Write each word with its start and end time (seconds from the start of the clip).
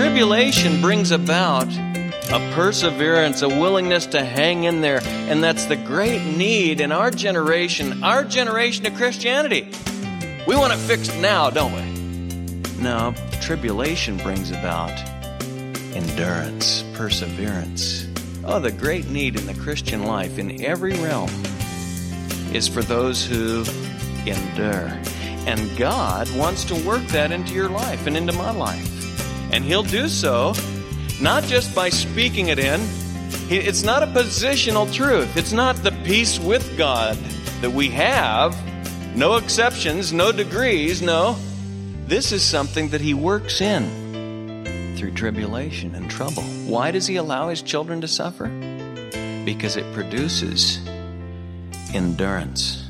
tribulation 0.00 0.80
brings 0.80 1.10
about 1.10 1.70
a 1.70 2.52
perseverance, 2.54 3.42
a 3.42 3.48
willingness 3.50 4.06
to 4.06 4.24
hang 4.24 4.64
in 4.64 4.80
there. 4.80 5.02
And 5.04 5.44
that's 5.44 5.66
the 5.66 5.76
great 5.76 6.24
need 6.24 6.80
in 6.80 6.90
our 6.90 7.10
generation, 7.10 8.02
our 8.02 8.24
generation 8.24 8.86
of 8.86 8.94
Christianity. 8.94 9.68
We 10.46 10.56
want 10.56 10.72
it 10.72 10.78
fixed 10.78 11.14
now, 11.18 11.50
don't 11.50 11.74
we? 11.74 12.82
No, 12.82 13.12
tribulation 13.42 14.16
brings 14.16 14.50
about 14.50 14.98
endurance, 15.94 16.82
perseverance. 16.94 18.08
Oh, 18.42 18.58
the 18.58 18.72
great 18.72 19.06
need 19.06 19.38
in 19.38 19.46
the 19.46 19.54
Christian 19.54 20.04
life 20.04 20.38
in 20.38 20.64
every 20.64 20.94
realm 20.94 21.28
is 22.54 22.66
for 22.66 22.80
those 22.80 23.22
who 23.22 23.66
endure. 24.24 24.98
And 25.46 25.76
God 25.76 26.34
wants 26.34 26.64
to 26.64 26.86
work 26.86 27.02
that 27.08 27.32
into 27.32 27.52
your 27.52 27.68
life 27.68 28.06
and 28.06 28.16
into 28.16 28.32
my 28.32 28.50
life. 28.50 28.99
And 29.52 29.64
He'll 29.64 29.82
do 29.82 30.08
so 30.08 30.54
not 31.20 31.44
just 31.44 31.74
by 31.74 31.88
speaking 31.90 32.48
it 32.48 32.58
in. 32.58 32.80
It's 33.50 33.82
not 33.82 34.02
a 34.02 34.06
positional 34.06 34.92
truth. 34.92 35.36
It's 35.36 35.52
not 35.52 35.76
the 35.76 35.92
peace 36.04 36.38
with 36.38 36.78
God 36.78 37.16
that 37.60 37.70
we 37.70 37.88
have. 37.90 38.56
No 39.16 39.36
exceptions, 39.36 40.12
no 40.12 40.32
degrees, 40.32 41.02
no. 41.02 41.36
This 42.06 42.32
is 42.32 42.42
something 42.42 42.88
that 42.90 43.00
He 43.00 43.12
works 43.12 43.60
in 43.60 44.96
through 44.96 45.12
tribulation 45.12 45.94
and 45.94 46.10
trouble. 46.10 46.42
Why 46.42 46.90
does 46.90 47.06
He 47.06 47.16
allow 47.16 47.48
His 47.48 47.62
children 47.62 48.00
to 48.00 48.08
suffer? 48.08 48.48
Because 49.44 49.76
it 49.76 49.92
produces 49.92 50.78
endurance. 51.92 52.89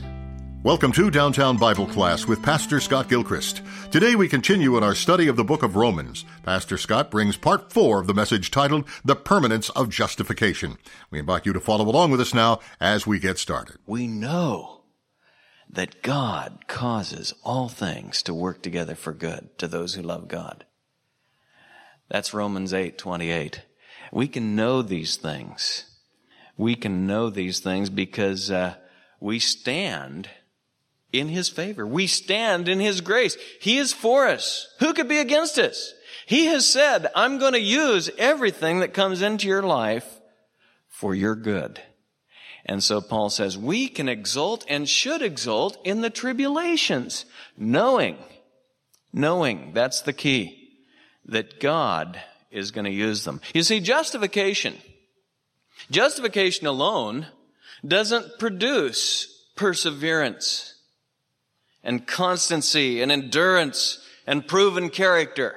Welcome 0.62 0.92
to 0.92 1.10
Downtown 1.10 1.56
Bible 1.56 1.86
Class 1.86 2.26
with 2.26 2.42
Pastor 2.42 2.80
Scott 2.80 3.08
Gilchrist. 3.08 3.62
Today 3.90 4.14
we 4.14 4.28
continue 4.28 4.76
in 4.76 4.84
our 4.84 4.94
study 4.94 5.26
of 5.26 5.36
the 5.36 5.42
book 5.42 5.62
of 5.62 5.74
Romans. 5.74 6.26
Pastor 6.42 6.76
Scott 6.76 7.10
brings 7.10 7.38
part 7.38 7.72
four 7.72 7.98
of 7.98 8.06
the 8.06 8.12
message 8.12 8.50
titled 8.50 8.86
The 9.02 9.16
Permanence 9.16 9.70
of 9.70 9.88
Justification. 9.88 10.76
We 11.10 11.18
invite 11.18 11.46
you 11.46 11.54
to 11.54 11.60
follow 11.60 11.88
along 11.88 12.10
with 12.10 12.20
us 12.20 12.34
now 12.34 12.60
as 12.78 13.06
we 13.06 13.18
get 13.18 13.38
started. 13.38 13.78
We 13.86 14.06
know 14.06 14.82
that 15.70 16.02
God 16.02 16.68
causes 16.68 17.32
all 17.42 17.70
things 17.70 18.22
to 18.24 18.34
work 18.34 18.62
together 18.62 18.94
for 18.94 19.14
good 19.14 19.56
to 19.56 19.66
those 19.66 19.94
who 19.94 20.02
love 20.02 20.28
God. 20.28 20.66
That's 22.10 22.34
Romans 22.34 22.74
8, 22.74 22.98
28. 22.98 23.62
We 24.12 24.28
can 24.28 24.54
know 24.56 24.82
these 24.82 25.16
things. 25.16 25.86
We 26.58 26.74
can 26.74 27.06
know 27.06 27.30
these 27.30 27.60
things 27.60 27.88
because 27.88 28.50
uh, 28.50 28.74
we 29.20 29.38
stand 29.38 30.28
in 31.12 31.28
His 31.28 31.48
favor. 31.48 31.86
We 31.86 32.06
stand 32.06 32.68
in 32.68 32.80
His 32.80 33.00
grace. 33.00 33.36
He 33.60 33.78
is 33.78 33.92
for 33.92 34.26
us. 34.26 34.68
Who 34.78 34.92
could 34.92 35.08
be 35.08 35.18
against 35.18 35.58
us? 35.58 35.92
He 36.26 36.46
has 36.46 36.64
said, 36.64 37.10
I'm 37.16 37.38
going 37.38 37.54
to 37.54 37.60
use 37.60 38.10
everything 38.16 38.80
that 38.80 38.94
comes 38.94 39.22
into 39.22 39.48
your 39.48 39.62
life 39.62 40.06
for 40.88 41.14
your 41.14 41.34
good. 41.34 41.80
And 42.64 42.82
so 42.82 43.00
Paul 43.00 43.30
says, 43.30 43.58
we 43.58 43.88
can 43.88 44.08
exult 44.08 44.64
and 44.68 44.88
should 44.88 45.22
exult 45.22 45.78
in 45.84 46.02
the 46.02 46.10
tribulations, 46.10 47.24
knowing, 47.56 48.16
knowing, 49.12 49.72
that's 49.72 50.02
the 50.02 50.12
key, 50.12 50.68
that 51.24 51.58
God 51.58 52.20
is 52.50 52.70
going 52.70 52.84
to 52.84 52.90
use 52.90 53.24
them. 53.24 53.40
You 53.54 53.62
see, 53.62 53.80
justification, 53.80 54.76
justification 55.90 56.66
alone 56.66 57.26
doesn't 57.84 58.38
produce 58.38 59.46
perseverance 59.56 60.74
and 61.82 62.06
constancy 62.06 63.02
and 63.02 63.10
endurance 63.10 64.06
and 64.26 64.46
proven 64.46 64.90
character. 64.90 65.54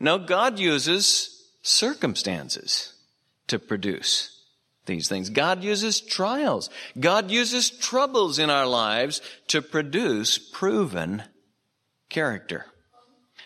No, 0.00 0.18
God 0.18 0.58
uses 0.58 1.48
circumstances 1.62 2.94
to 3.46 3.58
produce 3.58 4.40
these 4.86 5.08
things. 5.08 5.30
God 5.30 5.62
uses 5.62 6.00
trials. 6.00 6.70
God 6.98 7.30
uses 7.30 7.70
troubles 7.70 8.38
in 8.38 8.50
our 8.50 8.66
lives 8.66 9.20
to 9.48 9.62
produce 9.62 10.38
proven 10.38 11.22
character. 12.08 12.66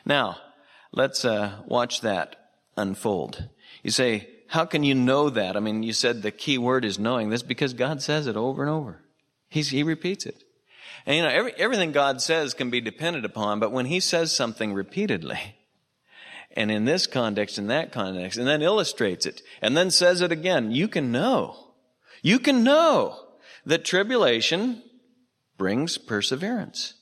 Now, 0.05 0.39
let's 0.93 1.25
uh, 1.25 1.61
watch 1.67 2.01
that 2.01 2.37
unfold. 2.77 3.49
You 3.83 3.91
say, 3.91 4.29
how 4.49 4.65
can 4.65 4.83
you 4.83 4.95
know 4.95 5.29
that? 5.31 5.57
I 5.57 5.61
mean, 5.61 5.83
you 5.83 5.93
said 5.93 6.23
the 6.23 6.31
key 6.31 6.57
word 6.59 6.85
is 6.85 6.99
knowing 6.99 7.29
this 7.29 7.43
because 7.43 7.75
God 7.75 8.01
says 8.01 8.27
it 8.27 8.37
over 8.37 8.63
and 8.63 8.71
over. 8.71 9.03
He's, 9.49 9.69
he 9.69 9.83
repeats 9.83 10.25
it. 10.27 10.43
And 11.07 11.17
you 11.17 11.23
know, 11.23 11.29
every, 11.29 11.53
everything 11.57 11.93
God 11.93 12.21
says 12.21 12.53
can 12.53 12.69
be 12.69 12.81
depended 12.81 13.25
upon, 13.25 13.61
but 13.61 13.73
when 13.73 13.87
He 13.87 14.01
says 14.01 14.35
something 14.35 14.75
repeatedly, 14.75 15.57
and 16.57 16.71
in 16.71 16.85
this 16.85 17.07
context, 17.07 17.59
in 17.59 17.69
that 17.69 17.93
context, 17.93 18.39
and 18.39 18.47
then 18.47 18.63
illustrates 18.63 19.25
it, 19.25 19.43
and 19.63 19.77
then 19.77 19.91
says 19.91 20.21
it 20.21 20.33
again, 20.33 20.73
you 20.73 20.89
can 20.89 21.13
know. 21.13 21.57
You 22.23 22.39
can 22.39 22.65
know 22.65 23.21
that 23.65 23.85
tribulation 23.85 24.83
brings 25.57 25.99
perseverance. 25.99 26.95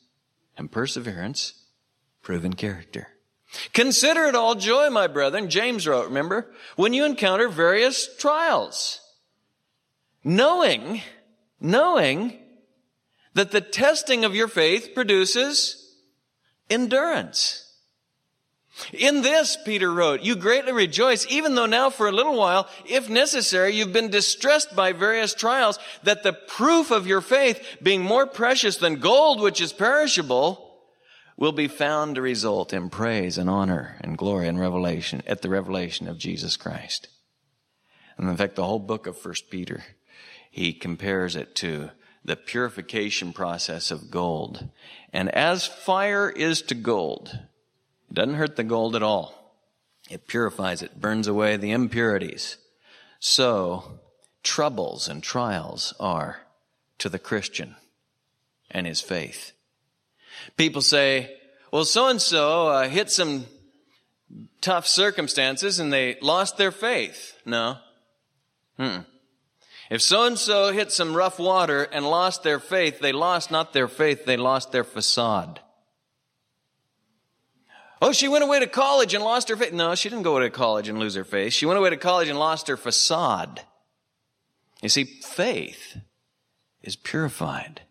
And 0.56 0.70
perseverance, 0.70 1.54
proven 2.22 2.52
character. 2.52 3.08
Consider 3.72 4.24
it 4.24 4.34
all 4.34 4.54
joy, 4.54 4.90
my 4.90 5.06
brethren. 5.06 5.50
James 5.50 5.86
wrote, 5.86 6.06
remember, 6.06 6.52
when 6.76 6.92
you 6.92 7.04
encounter 7.04 7.48
various 7.48 8.08
trials. 8.16 9.00
Knowing, 10.22 11.02
knowing 11.60 12.38
that 13.34 13.50
the 13.50 13.60
testing 13.60 14.24
of 14.24 14.34
your 14.34 14.48
faith 14.48 14.90
produces 14.94 15.92
endurance. 16.70 17.60
In 18.92 19.22
this, 19.22 19.56
Peter 19.64 19.92
wrote, 19.92 20.22
you 20.22 20.34
greatly 20.34 20.72
rejoice, 20.72 21.26
even 21.30 21.54
though 21.54 21.66
now 21.66 21.90
for 21.90 22.08
a 22.08 22.12
little 22.12 22.36
while, 22.36 22.68
if 22.86 23.08
necessary, 23.08 23.72
you've 23.72 23.92
been 23.92 24.10
distressed 24.10 24.74
by 24.74 24.92
various 24.92 25.32
trials, 25.32 25.78
that 26.02 26.24
the 26.24 26.32
proof 26.32 26.90
of 26.90 27.06
your 27.06 27.20
faith, 27.20 27.78
being 27.82 28.02
more 28.02 28.26
precious 28.26 28.76
than 28.76 28.96
gold, 28.96 29.40
which 29.40 29.60
is 29.60 29.72
perishable, 29.72 30.80
will 31.36 31.52
be 31.52 31.68
found 31.68 32.16
to 32.16 32.22
result 32.22 32.72
in 32.72 32.90
praise 32.90 33.38
and 33.38 33.48
honor 33.48 33.96
and 34.00 34.18
glory 34.18 34.48
and 34.48 34.58
revelation 34.58 35.22
at 35.26 35.42
the 35.42 35.48
revelation 35.48 36.08
of 36.08 36.18
Jesus 36.18 36.56
Christ. 36.56 37.08
And 38.16 38.28
in 38.28 38.36
fact, 38.36 38.56
the 38.56 38.64
whole 38.64 38.80
book 38.80 39.06
of 39.06 39.16
First 39.16 39.50
Peter, 39.50 39.84
he 40.50 40.72
compares 40.72 41.36
it 41.36 41.54
to 41.56 41.90
the 42.24 42.36
purification 42.36 43.32
process 43.32 43.90
of 43.90 44.10
gold. 44.10 44.68
And 45.12 45.28
as 45.30 45.66
fire 45.66 46.30
is 46.30 46.62
to 46.62 46.74
gold, 46.74 47.38
it 48.10 48.14
doesn't 48.14 48.34
hurt 48.34 48.56
the 48.56 48.64
gold 48.64 48.96
at 48.96 49.02
all. 49.02 49.34
It 50.10 50.26
purifies 50.26 50.82
it, 50.82 51.00
burns 51.00 51.28
away 51.28 51.56
the 51.56 51.70
impurities. 51.70 52.58
So, 53.20 54.00
troubles 54.42 55.08
and 55.08 55.22
trials 55.22 55.94
are 55.98 56.40
to 56.98 57.08
the 57.08 57.18
Christian 57.18 57.76
and 58.70 58.86
his 58.86 59.00
faith. 59.00 59.52
People 60.56 60.82
say, 60.82 61.36
well, 61.70 61.84
so 61.84 62.08
and 62.08 62.20
so 62.20 62.86
hit 62.88 63.10
some 63.10 63.46
tough 64.60 64.86
circumstances 64.86 65.78
and 65.78 65.92
they 65.92 66.16
lost 66.20 66.56
their 66.56 66.72
faith. 66.72 67.38
No. 67.44 67.78
Hmm. 68.78 68.98
If 69.90 70.00
so 70.02 70.24
and 70.24 70.38
so 70.38 70.72
hit 70.72 70.92
some 70.92 71.14
rough 71.14 71.38
water 71.38 71.82
and 71.82 72.08
lost 72.08 72.42
their 72.42 72.58
faith, 72.58 73.00
they 73.00 73.12
lost 73.12 73.50
not 73.50 73.72
their 73.72 73.88
faith, 73.88 74.24
they 74.24 74.36
lost 74.36 74.72
their 74.72 74.84
facade. 74.84 75.60
Oh, 78.00 78.12
she 78.12 78.28
went 78.28 78.44
away 78.44 78.60
to 78.60 78.66
college 78.66 79.14
and 79.14 79.24
lost 79.24 79.48
her 79.48 79.56
faith. 79.56 79.72
No, 79.72 79.94
she 79.94 80.08
didn't 80.08 80.24
go 80.24 80.36
away 80.36 80.44
to 80.44 80.50
college 80.50 80.88
and 80.88 80.98
lose 80.98 81.14
her 81.14 81.24
faith. 81.24 81.52
She 81.52 81.66
went 81.66 81.78
away 81.78 81.90
to 81.90 81.96
college 81.96 82.28
and 82.28 82.38
lost 82.38 82.68
her 82.68 82.76
facade. 82.76 83.62
You 84.82 84.88
see, 84.88 85.04
faith 85.04 85.96
is 86.82 86.96
purified 86.96 87.82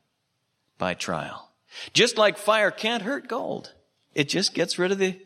by 0.78 0.94
trial. 0.94 1.50
Just 1.94 2.18
like 2.18 2.38
fire 2.38 2.70
can't 2.70 3.04
hurt 3.04 3.28
gold. 3.28 3.74
It 4.14 4.30
just 4.30 4.54
gets 4.54 4.78
rid 4.78 4.92
of 4.92 5.00
the, 5.00 5.20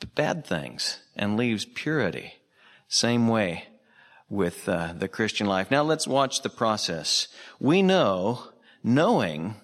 the 0.00 0.06
bad 0.06 0.44
things 0.44 1.00
and 1.16 1.38
leaves 1.38 1.64
purity. 1.64 2.34
Same 2.88 3.28
way 3.28 3.68
with 4.28 4.68
uh, 4.68 4.92
the 4.96 5.08
Christian 5.08 5.46
life. 5.46 5.70
Now 5.70 5.82
let's 5.82 6.06
watch 6.06 6.42
the 6.42 6.50
process. 6.50 7.28
We 7.58 7.82
know, 7.82 8.44
knowing 8.82 9.56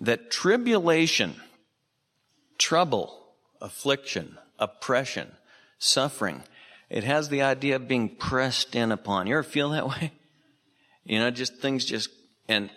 that 0.00 0.30
tribulation, 0.30 1.36
trouble, 2.58 3.34
affliction, 3.60 4.38
oppression, 4.58 5.32
suffering, 5.78 6.42
it 6.90 7.04
has 7.04 7.28
the 7.28 7.42
idea 7.42 7.76
of 7.76 7.88
being 7.88 8.08
pressed 8.08 8.74
in 8.74 8.92
upon. 8.92 9.26
You 9.26 9.34
ever 9.34 9.42
feel 9.42 9.70
that 9.70 9.88
way? 9.88 10.12
You 11.04 11.18
know, 11.18 11.30
just 11.30 11.56
things 11.56 11.84
just, 11.84 12.10
and 12.48 12.70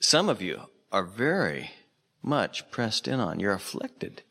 some 0.00 0.28
of 0.28 0.40
you 0.40 0.62
are 0.92 1.04
very 1.04 1.70
much 2.22 2.70
pressed 2.70 3.08
in 3.08 3.20
on. 3.20 3.40
You're 3.40 3.52
afflicted. 3.52 4.22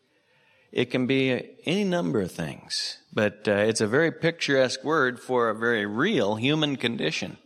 It 0.75 0.91
can 0.91 1.07
be 1.07 1.55
any 1.63 1.85
number 1.85 2.19
of 2.19 2.33
things, 2.33 2.97
but 3.13 3.47
uh, 3.47 3.53
it's 3.53 3.79
a 3.79 3.87
very 3.87 4.11
picturesque 4.11 4.83
word 4.83 5.21
for 5.21 5.47
a 5.47 5.55
very 5.55 5.85
real 5.85 6.35
human 6.35 6.75
condition. 6.75 7.37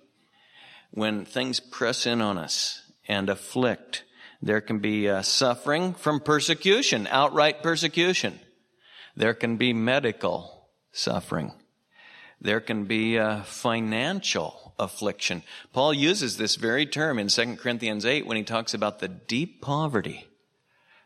When 0.90 1.26
things 1.26 1.60
press 1.60 2.08
in 2.08 2.22
on 2.22 2.40
us 2.40 2.82
and 3.08 3.30
afflict, 3.30 4.04
there 4.42 4.62
can 4.62 4.80
be 4.80 5.08
uh, 5.08 5.22
suffering 5.22 5.94
from 5.94 6.22
persecution, 6.22 7.08
outright 7.12 7.62
persecution. 7.62 8.40
There 9.16 9.36
can 9.36 9.58
be 9.58 9.74
medical 9.74 10.68
suffering. 10.92 11.52
There 12.42 12.60
can 12.60 12.86
be 12.86 13.18
a 13.18 13.44
financial 13.46 14.74
affliction. 14.80 15.44
Paul 15.72 15.94
uses 15.94 16.38
this 16.38 16.56
very 16.56 16.88
term 16.88 17.20
in 17.20 17.28
2 17.28 17.58
Corinthians 17.58 18.08
8 18.08 18.26
when 18.26 18.38
he 18.38 18.44
talks 18.44 18.74
about 18.74 18.98
the 18.98 19.08
deep 19.08 19.62
poverty 19.62 20.29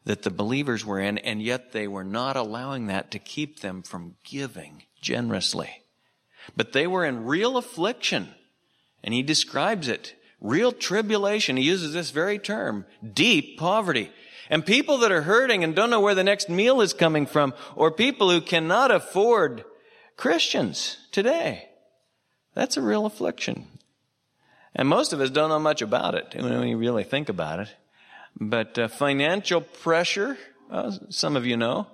that 0.05 0.23
the 0.23 0.29
believers 0.29 0.85
were 0.85 0.99
in, 0.99 1.17
and 1.17 1.41
yet 1.41 1.71
they 1.71 1.87
were 1.87 2.03
not 2.03 2.35
allowing 2.35 2.87
that 2.87 3.11
to 3.11 3.19
keep 3.19 3.59
them 3.59 3.81
from 3.81 4.15
giving 4.23 4.83
generously. 5.01 5.69
But 6.55 6.73
they 6.73 6.87
were 6.87 7.05
in 7.05 7.25
real 7.25 7.57
affliction, 7.57 8.29
and 9.03 9.13
he 9.13 9.23
describes 9.23 9.87
it. 9.87 10.15
Real 10.41 10.73
tribulation. 10.73 11.55
He 11.55 11.63
uses 11.63 11.93
this 11.93 12.11
very 12.11 12.37
term, 12.37 12.85
deep 13.13 13.57
poverty. 13.57 14.11
And 14.49 14.65
people 14.65 14.97
that 14.97 15.11
are 15.11 15.21
hurting 15.21 15.63
and 15.63 15.73
don't 15.73 15.89
know 15.89 16.01
where 16.01 16.15
the 16.15 16.23
next 16.23 16.49
meal 16.49 16.81
is 16.81 16.93
coming 16.93 17.25
from, 17.25 17.53
or 17.75 17.91
people 17.91 18.29
who 18.29 18.41
cannot 18.41 18.91
afford 18.91 19.63
Christians 20.17 20.97
today. 21.13 21.69
That's 22.53 22.75
a 22.75 22.81
real 22.81 23.05
affliction. 23.05 23.67
And 24.75 24.87
most 24.87 25.13
of 25.13 25.21
us 25.21 25.29
don't 25.29 25.49
know 25.49 25.59
much 25.59 25.81
about 25.81 26.15
it 26.15 26.35
when 26.35 26.59
we 26.59 26.75
really 26.75 27.03
think 27.03 27.29
about 27.29 27.61
it. 27.61 27.69
But 28.39 28.77
uh, 28.77 28.87
financial 28.87 29.61
pressure, 29.61 30.37
uh, 30.69 30.91
some 31.09 31.35
of 31.35 31.45
you 31.45 31.57
know, 31.57 31.87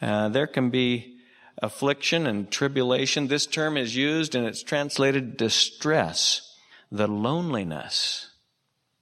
uh, 0.00 0.28
there 0.28 0.46
can 0.46 0.70
be 0.70 1.18
affliction 1.62 2.26
and 2.26 2.50
tribulation. 2.50 3.28
This 3.28 3.46
term 3.46 3.76
is 3.76 3.96
used 3.96 4.34
and 4.34 4.46
it's 4.46 4.62
translated 4.62 5.36
distress, 5.36 6.56
the 6.90 7.08
loneliness, 7.08 8.30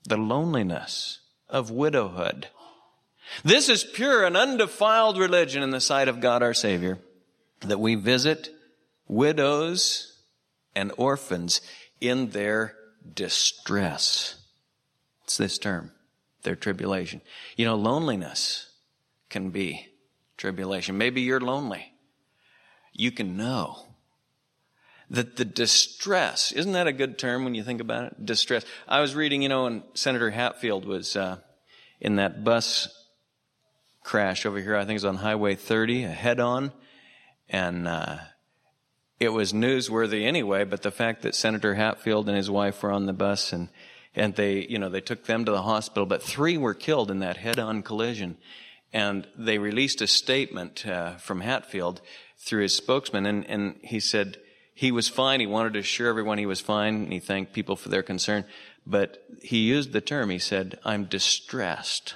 the 0.05 0.17
loneliness 0.17 1.21
of 1.49 1.71
widowhood. 1.71 2.49
This 3.45 3.69
is 3.69 3.85
pure 3.85 4.25
and 4.25 4.37
undefiled 4.37 5.19
religion 5.19 5.63
in 5.63 5.71
the 5.71 5.81
sight 5.81 6.09
of 6.09 6.21
God 6.21 6.43
our 6.43 6.55
Savior, 6.55 6.99
that 7.61 7.81
we 7.81 7.95
visit 7.95 8.51
widows 9.07 10.19
and 10.75 10.93
orphans 10.97 11.61
in 12.01 12.31
their 12.31 12.75
distress. 13.15 14.37
It's 15.25 15.37
this 15.37 15.59
term, 15.59 15.93
their 16.43 16.57
tribulation. 16.57 17.21
You 17.57 17.65
know, 17.65 17.77
loneliness 17.77 18.71
can 19.29 19.51
be 19.51 19.89
tribulation. 20.37 20.99
Maybe 20.99 21.21
you're 21.21 21.41
lonely. 21.41 21.93
You 22.93 23.11
can 23.11 23.37
know 23.37 23.85
that 25.11 25.37
the 25.37 25.45
distress, 25.45 26.53
isn't 26.53 26.73
that 26.73 26.87
a 26.87 26.93
good 26.93 27.19
term 27.19 27.45
when 27.45 27.55
you 27.55 27.63
think 27.63 27.81
about 27.81 28.05
it? 28.05 28.27
Distress. 28.27 28.65
I 28.87 29.01
was 29.01 29.15
reading, 29.15 29.43
you 29.43 29.49
know, 29.49 29.65
when 29.65 29.83
Senator 29.95 30.31
Hatfield 30.31 30.85
was 30.85 31.17
uh, 31.17 31.39
in 32.01 32.17
that 32.17 32.45
bus 32.45 32.89
crash 34.03 34.45
over 34.45 34.59
here, 34.61 34.77
I 34.77 34.81
think 34.81 34.91
it 34.91 34.95
was 34.95 35.05
on 35.05 35.17
Highway 35.17 35.55
30, 35.55 36.05
a 36.05 36.09
head 36.09 36.41
on, 36.41 36.73
and 37.49 37.89
uh, 37.89 38.19
it 39.19 39.31
was 39.31 39.53
newsworthy 39.53 40.25
anyway, 40.27 40.65
but 40.65 40.83
the 40.83 40.91
fact 40.91 41.23
that 41.23 41.35
Senator 41.35 41.75
Hatfield 41.75 42.29
and 42.29 42.37
his 42.37 42.51
wife 42.51 42.83
were 42.83 42.93
on 42.93 43.07
the 43.07 43.13
bus 43.13 43.53
and 43.53 43.69
and 44.19 44.35
they, 44.35 44.67
you 44.67 44.79
know, 44.79 44.89
they 44.89 45.01
took 45.01 45.25
them 45.25 45.45
to 45.45 45.53
the 45.53 45.63
hospital, 45.63 46.07
but 46.07 46.23
three 46.23 46.59
were 46.59 46.75
killed 46.75 47.11
in 47.11 47.21
that 47.21 47.37
head-on 47.37 47.83
collision. 47.83 48.37
And 48.93 49.27
they 49.37 49.59
released 49.59 50.03
a 50.03 50.07
statement 50.07 50.87
uh, 50.87 51.17
from 51.17 51.41
Hatfield 51.41 52.01
through 52.39 52.63
his 52.63 52.75
spokesman, 52.75 53.27
and, 53.27 53.47
and 53.47 53.77
he 53.83 54.01
said 54.01 54.39
he 54.75 54.91
was 54.91 55.09
fine. 55.09 55.41
He 55.41 55.47
wanted 55.47 55.75
to 55.75 55.81
assure 55.81 56.09
everyone 56.09 56.39
he 56.39 56.47
was 56.47 56.61
fine, 56.61 56.95
and 56.95 57.13
he 57.13 57.21
thanked 57.21 57.53
people 57.53 57.77
for 57.77 57.91
their 57.91 58.03
concern. 58.03 58.45
But 58.87 59.23
he 59.43 59.59
used 59.59 59.93
the 59.93 60.01
term, 60.01 60.31
he 60.31 60.39
said, 60.39 60.79
I'm 60.85 61.05
distressed 61.05 62.15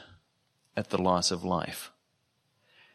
at 0.77 0.91
the 0.91 1.03
loss 1.03 1.31
of 1.31 1.45
life. 1.45 1.91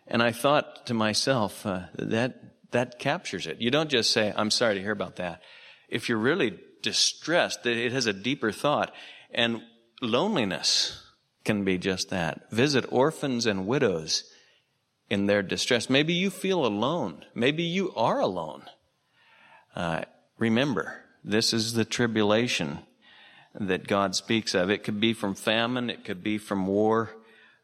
And 0.07 0.23
I 0.23 0.31
thought 0.31 0.85
to 0.87 0.93
myself, 0.93 1.65
uh, 1.65 1.81
that 1.95 2.43
that 2.71 2.99
captures 2.99 3.47
it. 3.47 3.61
You 3.61 3.71
don't 3.71 3.89
just 3.89 4.11
say, 4.11 4.33
I'm 4.35 4.51
sorry 4.51 4.75
to 4.75 4.81
hear 4.81 4.91
about 4.91 5.17
that. 5.17 5.41
If 5.87 6.09
you're 6.09 6.17
really 6.17 6.59
distressed, 6.87 7.63
that 7.63 7.75
it 7.75 7.91
has 7.91 8.05
a 8.05 8.13
deeper 8.13 8.51
thought. 8.51 8.93
And 9.33 9.61
loneliness 10.01 11.03
can 11.43 11.65
be 11.65 11.77
just 11.77 12.09
that. 12.09 12.49
Visit 12.51 12.85
orphans 12.89 13.45
and 13.45 13.67
widows 13.67 14.23
in 15.09 15.25
their 15.25 15.43
distress. 15.43 15.89
Maybe 15.89 16.13
you 16.13 16.29
feel 16.29 16.65
alone. 16.65 17.25
Maybe 17.35 17.63
you 17.63 17.93
are 17.95 18.19
alone. 18.19 18.63
Uh, 19.75 20.01
remember, 20.37 21.03
this 21.23 21.53
is 21.53 21.73
the 21.73 21.85
tribulation 21.85 22.79
that 23.59 23.87
God 23.87 24.15
speaks 24.15 24.55
of. 24.55 24.69
It 24.69 24.83
could 24.83 24.99
be 24.99 25.13
from 25.13 25.35
famine. 25.35 25.89
It 25.89 26.05
could 26.05 26.23
be 26.23 26.37
from 26.37 26.67
war. 26.67 27.11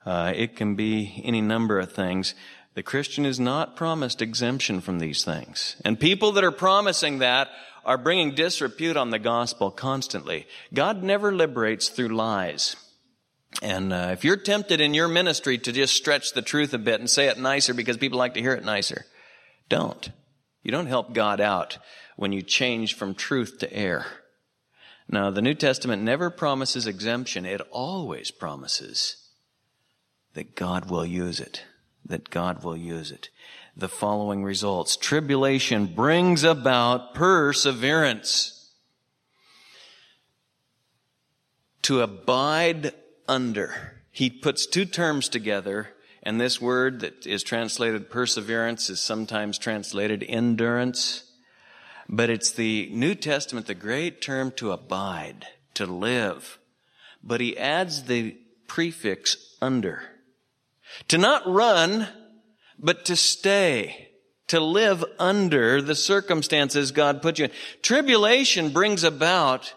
Uh, 0.06 0.34
it 0.36 0.56
can 0.58 0.76
be 0.76 1.22
any 1.24 1.42
number 1.42 1.80
of 1.80 1.94
things. 1.94 2.36
The 2.76 2.84
Christian 2.84 3.26
is 3.26 3.40
not 3.40 3.76
promised 3.76 4.22
exemption 4.22 4.82
from 4.82 5.00
these 5.00 5.24
things. 5.24 5.76
And 5.86 6.00
people 6.00 6.32
that 6.34 6.44
are 6.44 6.52
promising 6.52 7.20
that 7.20 7.50
are 7.86 7.98
bringing 7.98 8.34
disrepute 8.34 8.98
on 8.98 9.10
the 9.10 9.20
gospel 9.20 9.70
constantly. 9.70 10.48
God 10.74 11.04
never 11.04 11.34
liberates 11.34 11.90
through 11.90 12.10
lies. 12.10 12.76
And 13.62 13.94
uh, 13.94 14.10
if 14.12 14.24
you're 14.24 14.38
tempted 14.38 14.82
in 14.82 14.94
your 14.94 15.08
ministry 15.08 15.58
to 15.60 15.72
just 15.72 15.96
stretch 15.96 16.34
the 16.34 16.42
truth 16.42 16.74
a 16.74 16.80
bit 16.80 17.00
and 17.00 17.10
say 17.10 17.28
it 17.28 17.38
nicer 17.38 17.74
because 17.74 17.98
people 17.98 18.18
like 18.18 18.34
to 18.34 18.42
hear 18.42 18.54
it 18.54 18.64
nicer, 18.64 19.06
don't. 19.70 20.10
You 20.64 20.72
don't 20.72 20.88
help 20.88 21.14
God 21.14 21.40
out 21.40 21.78
when 22.16 22.32
you 22.32 22.42
change 22.42 22.96
from 22.96 23.14
truth 23.14 23.60
to 23.60 23.72
error. 23.72 24.06
Now, 25.08 25.30
the 25.30 25.42
New 25.42 25.54
Testament 25.54 26.02
never 26.02 26.30
promises 26.30 26.88
exemption. 26.88 27.46
It 27.46 27.62
always 27.70 28.32
promises 28.32 29.18
that 30.34 30.56
God 30.56 30.90
will 30.90 31.06
use 31.06 31.40
it 31.40 31.64
that 32.06 32.30
God 32.30 32.64
will 32.64 32.78
use 32.78 33.12
it. 33.12 33.30
The 33.76 33.90
following 33.90 34.44
results. 34.44 34.96
Tribulation 34.96 35.88
brings 35.88 36.44
about 36.44 37.14
perseverance. 37.14 38.72
To 41.84 42.02
abide 42.02 42.94
under. 43.28 44.02
He 44.12 44.30
puts 44.30 44.68
two 44.68 44.86
terms 44.86 45.28
together, 45.28 45.90
and 46.22 46.40
this 46.40 46.62
word 46.62 47.00
that 47.00 47.26
is 47.26 47.44
translated 47.44 48.10
perseverance 48.10 48.90
is 48.90 49.02
sometimes 49.02 49.58
translated 49.58 50.24
endurance. 50.28 51.24
But 52.08 52.30
it's 52.30 52.52
the 52.52 52.90
New 52.92 53.16
Testament, 53.16 53.66
the 53.66 53.74
great 53.74 54.22
term 54.22 54.52
to 54.58 54.72
abide, 54.72 55.48
to 55.74 55.86
live. 55.86 56.60
But 57.24 57.42
he 57.42 57.58
adds 57.58 58.04
the 58.04 58.38
prefix 58.68 59.56
under. 59.62 60.13
To 61.10 61.18
not 61.18 61.48
run, 61.48 62.08
but 62.80 63.06
to 63.06 63.16
stay. 63.16 64.10
To 64.48 64.60
live 64.60 65.04
under 65.20 65.82
the 65.82 65.96
circumstances 65.96 66.92
God 66.92 67.22
put 67.22 67.40
you 67.40 67.46
in. 67.46 67.52
Tribulation 67.82 68.70
brings 68.70 69.04
about 69.04 69.74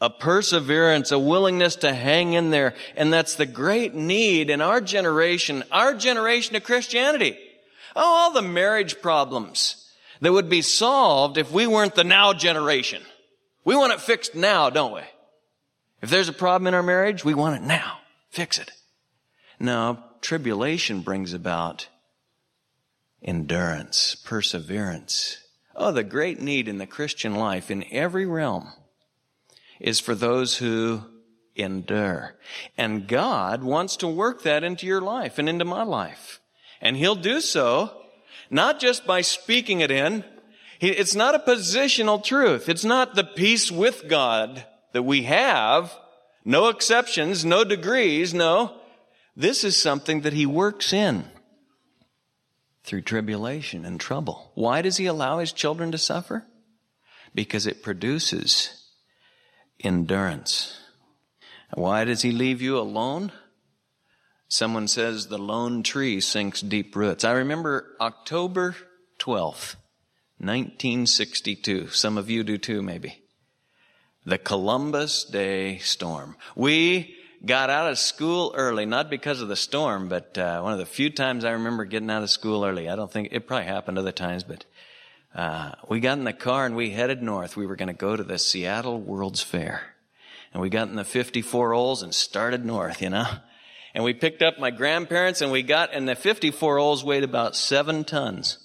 a 0.00 0.08
perseverance, 0.10 1.12
a 1.12 1.18
willingness 1.18 1.76
to 1.76 1.92
hang 1.92 2.32
in 2.32 2.50
there. 2.50 2.74
And 2.96 3.12
that's 3.12 3.34
the 3.34 3.46
great 3.46 3.94
need 3.94 4.48
in 4.50 4.60
our 4.60 4.80
generation, 4.80 5.62
our 5.70 5.94
generation 5.94 6.56
of 6.56 6.64
Christianity. 6.64 7.38
Oh, 7.96 8.02
all 8.02 8.32
the 8.32 8.42
marriage 8.42 9.00
problems 9.02 9.90
that 10.20 10.32
would 10.32 10.48
be 10.48 10.62
solved 10.62 11.38
if 11.38 11.50
we 11.50 11.66
weren't 11.66 11.94
the 11.94 12.04
now 12.04 12.32
generation. 12.32 13.02
We 13.64 13.76
want 13.76 13.92
it 13.92 14.00
fixed 14.00 14.34
now, 14.34 14.70
don't 14.70 14.94
we? 14.94 15.02
If 16.02 16.08
there's 16.08 16.28
a 16.28 16.34
problem 16.34 16.66
in 16.66 16.74
our 16.74 16.82
marriage, 16.82 17.24
we 17.24 17.34
want 17.34 17.56
it 17.56 17.66
now. 17.66 17.98
Fix 18.30 18.58
it. 18.58 18.70
No, 19.58 20.02
tribulation 20.20 21.00
brings 21.00 21.32
about 21.32 21.88
endurance, 23.22 24.14
perseverance. 24.14 25.38
Oh, 25.74 25.92
the 25.92 26.04
great 26.04 26.40
need 26.40 26.68
in 26.68 26.78
the 26.78 26.86
Christian 26.86 27.34
life 27.34 27.70
in 27.70 27.84
every 27.90 28.26
realm 28.26 28.72
is 29.78 30.00
for 30.00 30.14
those 30.14 30.58
who 30.58 31.02
endure. 31.56 32.36
And 32.76 33.08
God 33.08 33.62
wants 33.62 33.96
to 33.96 34.08
work 34.08 34.42
that 34.42 34.64
into 34.64 34.86
your 34.86 35.00
life 35.00 35.38
and 35.38 35.48
into 35.48 35.64
my 35.64 35.82
life. 35.82 36.40
And 36.80 36.96
He'll 36.96 37.14
do 37.14 37.40
so 37.40 37.96
not 38.50 38.80
just 38.80 39.06
by 39.06 39.20
speaking 39.20 39.80
it 39.80 39.90
in. 39.90 40.24
It's 40.80 41.14
not 41.14 41.34
a 41.34 41.38
positional 41.38 42.22
truth. 42.22 42.68
It's 42.68 42.84
not 42.84 43.14
the 43.14 43.24
peace 43.24 43.70
with 43.70 44.08
God 44.08 44.64
that 44.92 45.02
we 45.02 45.22
have. 45.22 45.94
No 46.44 46.68
exceptions, 46.68 47.44
no 47.44 47.64
degrees, 47.64 48.34
no. 48.34 48.79
This 49.36 49.64
is 49.64 49.76
something 49.76 50.22
that 50.22 50.32
he 50.32 50.46
works 50.46 50.92
in 50.92 51.24
through 52.84 53.02
tribulation 53.02 53.84
and 53.84 54.00
trouble. 54.00 54.50
Why 54.54 54.82
does 54.82 54.96
he 54.96 55.06
allow 55.06 55.38
his 55.38 55.52
children 55.52 55.92
to 55.92 55.98
suffer? 55.98 56.46
Because 57.34 57.66
it 57.66 57.82
produces 57.82 58.84
endurance. 59.82 60.80
Why 61.74 62.04
does 62.04 62.22
he 62.22 62.32
leave 62.32 62.60
you 62.60 62.78
alone? 62.78 63.32
Someone 64.48 64.88
says 64.88 65.28
the 65.28 65.38
lone 65.38 65.84
tree 65.84 66.20
sinks 66.20 66.60
deep 66.60 66.96
roots. 66.96 67.24
I 67.24 67.32
remember 67.32 67.94
October 68.00 68.74
12th, 69.20 69.76
1962. 70.38 71.88
Some 71.90 72.18
of 72.18 72.28
you 72.28 72.42
do 72.42 72.58
too, 72.58 72.82
maybe. 72.82 73.22
The 74.26 74.38
Columbus 74.38 75.24
Day 75.24 75.78
storm. 75.78 76.36
We 76.56 77.16
got 77.44 77.70
out 77.70 77.90
of 77.90 77.98
school 77.98 78.52
early, 78.56 78.86
not 78.86 79.10
because 79.10 79.40
of 79.40 79.48
the 79.48 79.56
storm, 79.56 80.08
but 80.08 80.36
uh, 80.36 80.60
one 80.60 80.72
of 80.72 80.78
the 80.78 80.86
few 80.86 81.10
times 81.10 81.44
I 81.44 81.52
remember 81.52 81.84
getting 81.84 82.10
out 82.10 82.22
of 82.22 82.30
school 82.30 82.64
early. 82.64 82.88
I 82.88 82.96
don't 82.96 83.10
think 83.10 83.28
it 83.32 83.46
probably 83.46 83.66
happened 83.66 83.98
other 83.98 84.12
times, 84.12 84.44
but 84.44 84.64
uh, 85.34 85.72
we 85.88 86.00
got 86.00 86.18
in 86.18 86.24
the 86.24 86.32
car 86.32 86.66
and 86.66 86.76
we 86.76 86.90
headed 86.90 87.22
north. 87.22 87.56
We 87.56 87.66
were 87.66 87.76
going 87.76 87.88
to 87.88 87.94
go 87.94 88.16
to 88.16 88.24
the 88.24 88.38
Seattle 88.38 89.00
World's 89.00 89.42
Fair, 89.42 89.94
and 90.52 90.60
we 90.60 90.68
got 90.68 90.88
in 90.88 90.96
the 90.96 91.04
54 91.04 91.72
Olds 91.72 92.02
and 92.02 92.14
started 92.14 92.64
north. 92.64 93.00
You 93.00 93.10
know, 93.10 93.26
and 93.94 94.04
we 94.04 94.14
picked 94.14 94.42
up 94.42 94.58
my 94.58 94.70
grandparents 94.70 95.40
and 95.40 95.50
we 95.50 95.62
got, 95.62 95.92
and 95.92 96.08
the 96.08 96.14
54 96.14 96.78
Olds 96.78 97.04
weighed 97.04 97.24
about 97.24 97.56
seven 97.56 98.04
tons. 98.04 98.58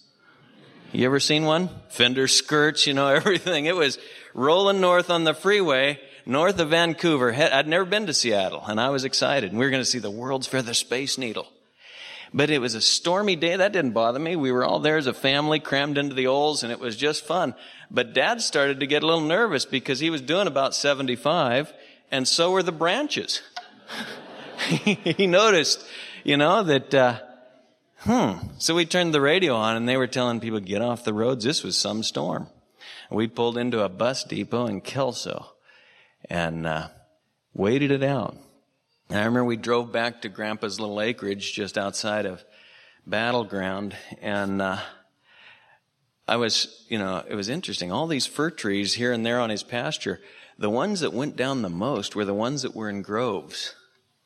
You 0.92 1.06
ever 1.08 1.20
seen 1.20 1.44
one? 1.44 1.70
Fender 1.90 2.28
skirts, 2.28 2.88
you 2.88 2.94
know, 2.94 3.08
everything. 3.16 3.66
It 3.66 3.76
was 3.76 3.98
rolling 4.34 4.82
north 4.82 5.10
on 5.10 5.24
the 5.24 5.34
freeway, 5.34 6.00
north 6.26 6.60
of 6.60 6.70
Vancouver. 6.70 7.34
I'd 7.34 7.68
never 7.68 7.86
been 7.86 8.08
to 8.08 8.14
Seattle, 8.14 8.64
and 8.68 8.80
I 8.80 8.90
was 8.90 9.04
excited. 9.04 9.52
And 9.52 9.60
we 9.60 9.66
were 9.66 9.72
going 9.72 9.84
to 9.84 9.90
see 9.90 10.00
the 10.00 10.12
World's 10.12 10.48
furthest 10.48 10.82
Space 10.82 11.18
Needle. 11.18 11.48
But 12.34 12.50
it 12.50 12.60
was 12.60 12.76
a 12.76 12.82
stormy 12.82 13.36
day. 13.36 13.56
That 13.56 13.72
didn't 13.72 13.92
bother 13.92 14.20
me. 14.20 14.36
We 14.36 14.52
were 14.52 14.66
all 14.66 14.80
there 14.80 14.98
as 14.98 15.08
a 15.08 15.14
family, 15.14 15.60
crammed 15.60 15.98
into 15.98 16.16
the 16.16 16.28
Olds, 16.28 16.64
and 16.64 16.72
it 16.72 16.80
was 16.80 16.98
just 16.98 17.26
fun. 17.26 17.56
But 17.90 18.14
Dad 18.14 18.42
started 18.42 18.80
to 18.80 18.88
get 18.88 19.04
a 19.04 19.06
little 19.06 19.22
nervous 19.22 19.66
because 19.66 20.00
he 20.00 20.10
was 20.10 20.22
doing 20.22 20.48
about 20.48 20.76
75, 20.76 21.72
and 22.12 22.28
so 22.28 22.52
were 22.52 22.64
the 22.64 22.72
branches. 22.72 23.42
he 24.58 25.28
noticed, 25.28 25.86
you 26.24 26.36
know, 26.36 26.64
that, 26.64 26.94
uh, 26.94 27.20
hmm. 28.00 28.48
So 28.58 28.76
we 28.76 28.86
turned 28.86 29.14
the 29.14 29.22
radio 29.22 29.56
on 29.56 29.78
and 29.78 29.88
they 29.88 29.98
were 29.98 30.08
telling 30.08 30.40
people, 30.40 30.60
get 30.60 30.82
off 30.82 31.04
the 31.04 31.14
roads. 31.14 31.46
This 31.46 31.64
was 31.64 31.78
some 31.78 32.04
storm. 32.04 32.48
We 33.12 33.28
pulled 33.28 33.58
into 33.58 33.84
a 33.84 33.90
bus 33.90 34.24
depot 34.24 34.66
in 34.66 34.82
Kelso 34.82 35.55
and, 36.30 36.66
uh, 36.66 36.90
waited 37.54 37.92
it 37.92 38.04
out. 38.04 38.38
And 39.10 39.20
I 39.20 39.26
remember 39.26 39.46
we 39.46 39.58
drove 39.58 39.92
back 39.92 40.22
to 40.22 40.30
Grandpa's 40.30 40.80
little 40.80 41.00
acreage 41.00 41.54
just 41.54 41.78
outside 41.78 42.26
of 42.26 42.44
Battle 43.06 43.44
Ground 43.44 43.96
and, 44.22 44.62
uh, 44.62 44.80
I 46.28 46.38
was, 46.38 46.86
you 46.90 46.98
know, 46.98 47.24
it 47.28 47.36
was 47.36 47.50
interesting. 47.50 47.92
All 47.92 48.08
these 48.08 48.26
fir 48.26 48.50
trees 48.50 48.96
here 48.96 49.14
and 49.14 49.26
there 49.26 49.40
on 49.40 49.52
his 49.52 49.64
pasture, 49.64 50.22
the 50.58 50.70
ones 50.70 51.02
that 51.02 51.14
went 51.14 51.36
down 51.36 51.62
the 51.62 51.70
most 51.70 52.16
were 52.16 52.26
the 52.26 52.34
ones 52.34 52.64
that 52.64 52.76
were 52.76 52.90
in 52.90 53.02
groves. 53.02 53.76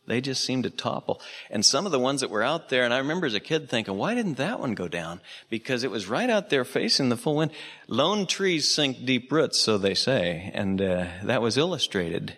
They 0.09 0.21
just 0.21 0.43
seemed 0.43 0.63
to 0.63 0.71
topple. 0.71 1.21
And 1.51 1.63
some 1.63 1.85
of 1.85 1.91
the 1.91 1.99
ones 1.99 2.21
that 2.21 2.31
were 2.31 2.41
out 2.41 2.69
there, 2.69 2.83
and 2.83 2.91
I 2.91 2.97
remember 2.97 3.27
as 3.27 3.35
a 3.35 3.39
kid 3.39 3.69
thinking, 3.69 3.95
why 3.95 4.15
didn't 4.15 4.37
that 4.37 4.59
one 4.59 4.73
go 4.73 4.87
down? 4.87 5.21
Because 5.51 5.83
it 5.83 5.91
was 5.91 6.09
right 6.09 6.31
out 6.31 6.49
there 6.49 6.65
facing 6.65 7.09
the 7.09 7.15
full 7.15 7.35
wind. 7.35 7.51
Lone 7.87 8.25
trees 8.25 8.67
sink 8.67 9.05
deep 9.05 9.31
roots, 9.31 9.59
so 9.59 9.77
they 9.77 9.93
say. 9.93 10.49
And 10.55 10.81
uh, 10.81 11.05
that 11.25 11.43
was 11.43 11.59
illustrated 11.59 12.37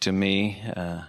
to 0.00 0.12
me. 0.12 0.62
Uh, 0.76 1.04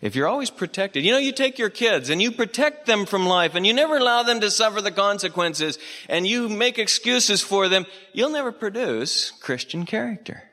if 0.00 0.14
you're 0.14 0.28
always 0.28 0.48
protected, 0.48 1.04
you 1.04 1.10
know, 1.10 1.18
you 1.18 1.32
take 1.32 1.58
your 1.58 1.70
kids 1.70 2.08
and 2.08 2.22
you 2.22 2.30
protect 2.30 2.86
them 2.86 3.04
from 3.04 3.26
life 3.26 3.56
and 3.56 3.66
you 3.66 3.74
never 3.74 3.96
allow 3.96 4.22
them 4.22 4.40
to 4.42 4.50
suffer 4.50 4.80
the 4.80 4.92
consequences 4.92 5.76
and 6.08 6.24
you 6.24 6.48
make 6.48 6.78
excuses 6.78 7.42
for 7.42 7.68
them, 7.68 7.84
you'll 8.12 8.30
never 8.30 8.52
produce 8.52 9.32
Christian 9.32 9.86
character. 9.86 10.44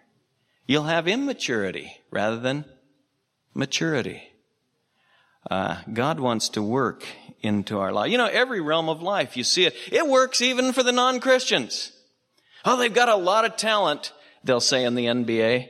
You'll 0.65 0.85
have 0.85 1.07
immaturity 1.07 1.95
rather 2.09 2.39
than 2.39 2.65
maturity. 3.53 4.23
Uh, 5.49 5.77
God 5.91 6.19
wants 6.19 6.49
to 6.49 6.61
work 6.61 7.05
into 7.41 7.79
our 7.79 7.91
life. 7.91 8.11
You 8.11 8.17
know, 8.17 8.27
every 8.27 8.61
realm 8.61 8.89
of 8.89 9.01
life, 9.01 9.35
you 9.35 9.43
see 9.43 9.65
it. 9.65 9.75
It 9.91 10.07
works 10.07 10.41
even 10.41 10.73
for 10.73 10.83
the 10.83 10.91
non-Christians. 10.91 11.91
Oh, 12.65 12.77
they've 12.77 12.93
got 12.93 13.09
a 13.09 13.15
lot 13.15 13.45
of 13.45 13.55
talent, 13.55 14.11
they'll 14.43 14.59
say 14.59 14.83
in 14.83 14.95
the 14.95 15.05
NBA, 15.05 15.69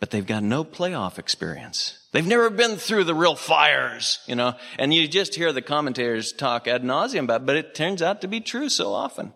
but 0.00 0.10
they've 0.10 0.26
got 0.26 0.42
no 0.42 0.64
playoff 0.64 1.18
experience. 1.18 1.98
They've 2.12 2.26
never 2.26 2.50
been 2.50 2.76
through 2.76 3.04
the 3.04 3.14
real 3.14 3.36
fires, 3.36 4.18
you 4.26 4.34
know, 4.34 4.54
and 4.78 4.92
you 4.92 5.06
just 5.06 5.34
hear 5.34 5.52
the 5.52 5.62
commentators 5.62 6.32
talk 6.32 6.66
ad 6.66 6.82
nauseum 6.82 7.24
about, 7.24 7.42
it, 7.42 7.46
but 7.46 7.56
it 7.56 7.74
turns 7.74 8.02
out 8.02 8.22
to 8.22 8.28
be 8.28 8.40
true 8.40 8.68
so 8.68 8.92
often. 8.92 9.32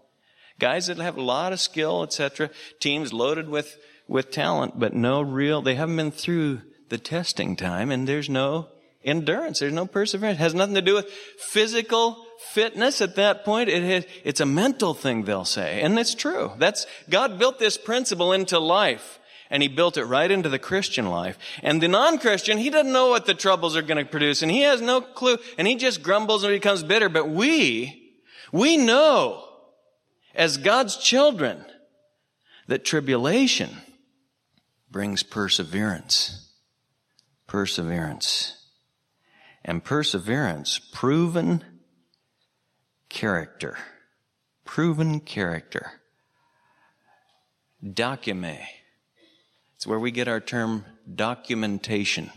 Guys 0.58 0.86
that 0.86 0.98
have 0.98 1.16
a 1.16 1.22
lot 1.22 1.52
of 1.52 1.60
skill, 1.60 2.02
etc., 2.02 2.50
teams 2.80 3.12
loaded 3.12 3.48
with, 3.48 3.76
with 4.08 4.30
talent, 4.30 4.78
but 4.78 4.94
no 4.94 5.20
real, 5.20 5.62
they 5.62 5.74
haven't 5.74 5.96
been 5.96 6.10
through 6.10 6.62
the 6.88 6.98
testing 6.98 7.54
time, 7.54 7.90
and 7.90 8.08
there's 8.08 8.30
no 8.30 8.68
endurance. 9.04 9.58
There's 9.58 9.72
no 9.72 9.86
perseverance. 9.86 10.38
It 10.38 10.42
has 10.42 10.54
nothing 10.54 10.74
to 10.74 10.82
do 10.82 10.94
with 10.94 11.10
physical 11.10 12.24
fitness 12.52 13.00
at 13.00 13.16
that 13.16 13.44
point. 13.44 13.68
It 13.68 13.82
has, 13.82 14.06
it's 14.24 14.40
a 14.40 14.46
mental 14.46 14.94
thing, 14.94 15.24
they'll 15.24 15.44
say. 15.44 15.82
And 15.82 15.98
it's 15.98 16.14
true. 16.14 16.52
That's, 16.58 16.86
God 17.10 17.38
built 17.38 17.58
this 17.58 17.76
principle 17.76 18.32
into 18.32 18.58
life. 18.58 19.18
And 19.50 19.62
he 19.62 19.68
built 19.68 19.96
it 19.96 20.04
right 20.04 20.30
into 20.30 20.48
the 20.48 20.58
Christian 20.58 21.06
life. 21.06 21.38
And 21.62 21.80
the 21.80 21.86
non-Christian, 21.86 22.58
he 22.58 22.70
doesn't 22.70 22.92
know 22.92 23.10
what 23.10 23.26
the 23.26 23.34
troubles 23.34 23.76
are 23.76 23.82
going 23.82 24.04
to 24.04 24.10
produce. 24.10 24.42
And 24.42 24.50
he 24.50 24.62
has 24.62 24.80
no 24.80 25.00
clue. 25.00 25.36
And 25.58 25.68
he 25.68 25.76
just 25.76 26.02
grumbles 26.02 26.42
and 26.42 26.50
becomes 26.50 26.82
bitter. 26.82 27.08
But 27.08 27.28
we, 27.28 28.16
we 28.52 28.76
know 28.76 29.44
as 30.34 30.56
God's 30.56 30.96
children 30.96 31.64
that 32.66 32.84
tribulation 32.84 33.70
brings 34.90 35.22
perseverance. 35.22 36.52
Perseverance 37.46 38.63
and 39.64 39.82
perseverance, 39.82 40.78
proven 40.78 41.64
character. 43.08 43.78
Proven 44.64 45.20
character. 45.20 45.92
Dokime. 47.82 48.60
It's 49.76 49.86
where 49.86 49.98
we 49.98 50.10
get 50.10 50.28
our 50.28 50.40
term 50.40 50.84
documentation. 51.12 52.30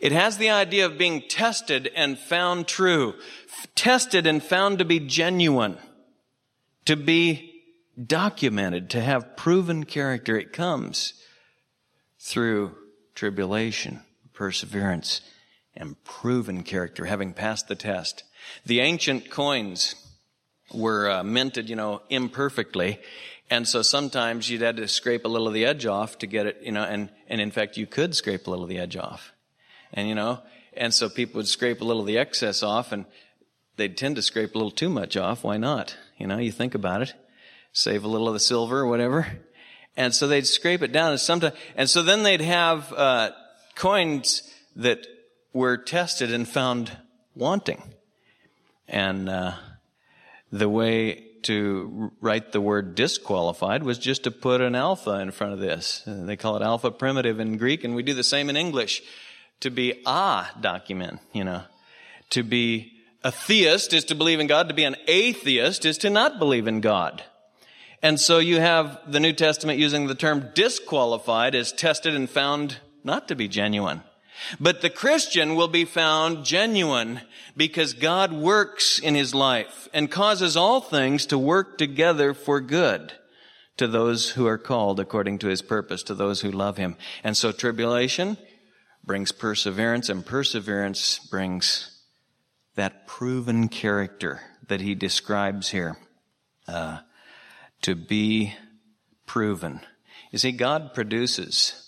It 0.00 0.12
has 0.12 0.36
the 0.36 0.50
idea 0.50 0.86
of 0.86 0.98
being 0.98 1.22
tested 1.28 1.90
and 1.94 2.18
found 2.18 2.68
true, 2.68 3.14
tested 3.74 4.26
and 4.26 4.42
found 4.42 4.78
to 4.78 4.84
be 4.84 5.00
genuine, 5.00 5.78
to 6.84 6.96
be 6.96 7.62
documented, 8.06 8.90
to 8.90 9.00
have 9.00 9.36
proven 9.36 9.84
character. 9.84 10.36
It 10.36 10.52
comes 10.52 11.14
through 12.18 12.76
tribulation, 13.14 14.02
perseverance, 14.32 15.20
and 15.74 16.02
proven 16.04 16.62
character, 16.62 17.06
having 17.06 17.32
passed 17.32 17.68
the 17.68 17.74
test. 17.74 18.24
The 18.66 18.80
ancient 18.80 19.30
coins 19.30 19.94
were 20.72 21.10
uh, 21.10 21.22
minted, 21.22 21.68
you 21.68 21.76
know, 21.76 22.02
imperfectly. 22.08 22.98
And 23.50 23.68
so 23.68 23.82
sometimes 23.82 24.48
you'd 24.48 24.62
had 24.62 24.76
to 24.78 24.88
scrape 24.88 25.24
a 25.24 25.28
little 25.28 25.48
of 25.48 25.54
the 25.54 25.66
edge 25.66 25.86
off 25.86 26.18
to 26.18 26.26
get 26.26 26.46
it, 26.46 26.60
you 26.62 26.72
know, 26.72 26.84
and, 26.84 27.10
and 27.28 27.40
in 27.40 27.50
fact 27.50 27.76
you 27.76 27.86
could 27.86 28.14
scrape 28.14 28.46
a 28.46 28.50
little 28.50 28.64
of 28.64 28.68
the 28.70 28.78
edge 28.78 28.96
off. 28.96 29.32
And 29.92 30.08
you 30.08 30.14
know, 30.14 30.40
and 30.74 30.94
so 30.94 31.08
people 31.08 31.38
would 31.38 31.48
scrape 31.48 31.80
a 31.80 31.84
little 31.84 32.00
of 32.00 32.06
the 32.06 32.18
excess 32.18 32.62
off 32.62 32.92
and 32.92 33.04
they'd 33.76 33.96
tend 33.96 34.16
to 34.16 34.22
scrape 34.22 34.54
a 34.54 34.58
little 34.58 34.70
too 34.70 34.88
much 34.88 35.16
off. 35.16 35.44
Why 35.44 35.58
not? 35.58 35.96
You 36.18 36.26
know, 36.26 36.38
you 36.38 36.52
think 36.52 36.74
about 36.74 37.02
it. 37.02 37.12
Save 37.72 38.04
a 38.04 38.08
little 38.08 38.28
of 38.28 38.34
the 38.34 38.40
silver 38.40 38.80
or 38.80 38.86
whatever. 38.86 39.26
And 39.96 40.14
so 40.14 40.26
they'd 40.26 40.46
scrape 40.46 40.80
it 40.82 40.92
down 40.92 41.10
and 41.10 41.20
sometimes, 41.20 41.54
and 41.76 41.90
so 41.90 42.02
then 42.02 42.22
they'd 42.22 42.40
have, 42.40 42.90
uh, 42.94 43.32
coins 43.74 44.42
that 44.76 45.06
were 45.52 45.76
tested 45.76 46.32
and 46.32 46.48
found 46.48 46.96
wanting. 47.34 47.82
And 48.88 49.28
uh, 49.28 49.52
the 50.50 50.68
way 50.68 51.24
to 51.42 52.12
write 52.20 52.52
the 52.52 52.60
word 52.60 52.94
disqualified 52.94 53.82
was 53.82 53.98
just 53.98 54.24
to 54.24 54.30
put 54.30 54.60
an 54.60 54.74
alpha 54.74 55.18
in 55.20 55.30
front 55.30 55.52
of 55.52 55.58
this. 55.58 56.02
They 56.06 56.36
call 56.36 56.56
it 56.56 56.62
alpha 56.62 56.90
privative 56.90 57.40
in 57.40 57.56
Greek, 57.56 57.84
and 57.84 57.94
we 57.94 58.02
do 58.02 58.14
the 58.14 58.22
same 58.24 58.48
in 58.48 58.56
English. 58.56 59.02
To 59.60 59.70
be 59.70 60.02
a 60.06 60.46
document, 60.60 61.20
you 61.32 61.44
know. 61.44 61.62
To 62.30 62.42
be 62.42 62.92
a 63.22 63.30
theist 63.30 63.92
is 63.92 64.04
to 64.06 64.14
believe 64.14 64.40
in 64.40 64.46
God. 64.46 64.68
To 64.68 64.74
be 64.74 64.84
an 64.84 64.96
atheist 65.06 65.84
is 65.84 65.98
to 65.98 66.10
not 66.10 66.38
believe 66.38 66.66
in 66.66 66.80
God. 66.80 67.22
And 68.02 68.18
so 68.18 68.38
you 68.38 68.58
have 68.58 68.98
the 69.06 69.20
New 69.20 69.32
Testament 69.32 69.78
using 69.78 70.08
the 70.08 70.16
term 70.16 70.50
disqualified 70.54 71.54
as 71.54 71.72
tested 71.72 72.16
and 72.16 72.28
found 72.28 72.78
not 73.04 73.28
to 73.28 73.36
be 73.36 73.46
genuine. 73.46 74.02
But 74.60 74.80
the 74.80 74.90
Christian 74.90 75.54
will 75.54 75.68
be 75.68 75.84
found 75.84 76.44
genuine 76.44 77.20
because 77.56 77.94
God 77.94 78.32
works 78.32 78.98
in 78.98 79.14
his 79.14 79.34
life 79.34 79.88
and 79.92 80.10
causes 80.10 80.56
all 80.56 80.80
things 80.80 81.26
to 81.26 81.38
work 81.38 81.78
together 81.78 82.34
for 82.34 82.60
good 82.60 83.12
to 83.76 83.86
those 83.86 84.30
who 84.30 84.46
are 84.46 84.58
called 84.58 85.00
according 85.00 85.38
to 85.38 85.48
his 85.48 85.62
purpose, 85.62 86.02
to 86.04 86.14
those 86.14 86.40
who 86.40 86.50
love 86.50 86.76
him. 86.76 86.96
And 87.24 87.36
so 87.36 87.52
tribulation 87.52 88.36
brings 89.04 89.32
perseverance 89.32 90.08
and 90.08 90.24
perseverance 90.24 91.18
brings 91.18 92.02
that 92.74 93.06
proven 93.06 93.68
character 93.68 94.40
that 94.68 94.80
he 94.80 94.94
describes 94.94 95.68
here 95.68 95.96
uh, 96.68 96.98
to 97.82 97.94
be 97.94 98.54
proven. 99.26 99.80
You 100.30 100.38
see, 100.38 100.52
God 100.52 100.94
produces 100.94 101.81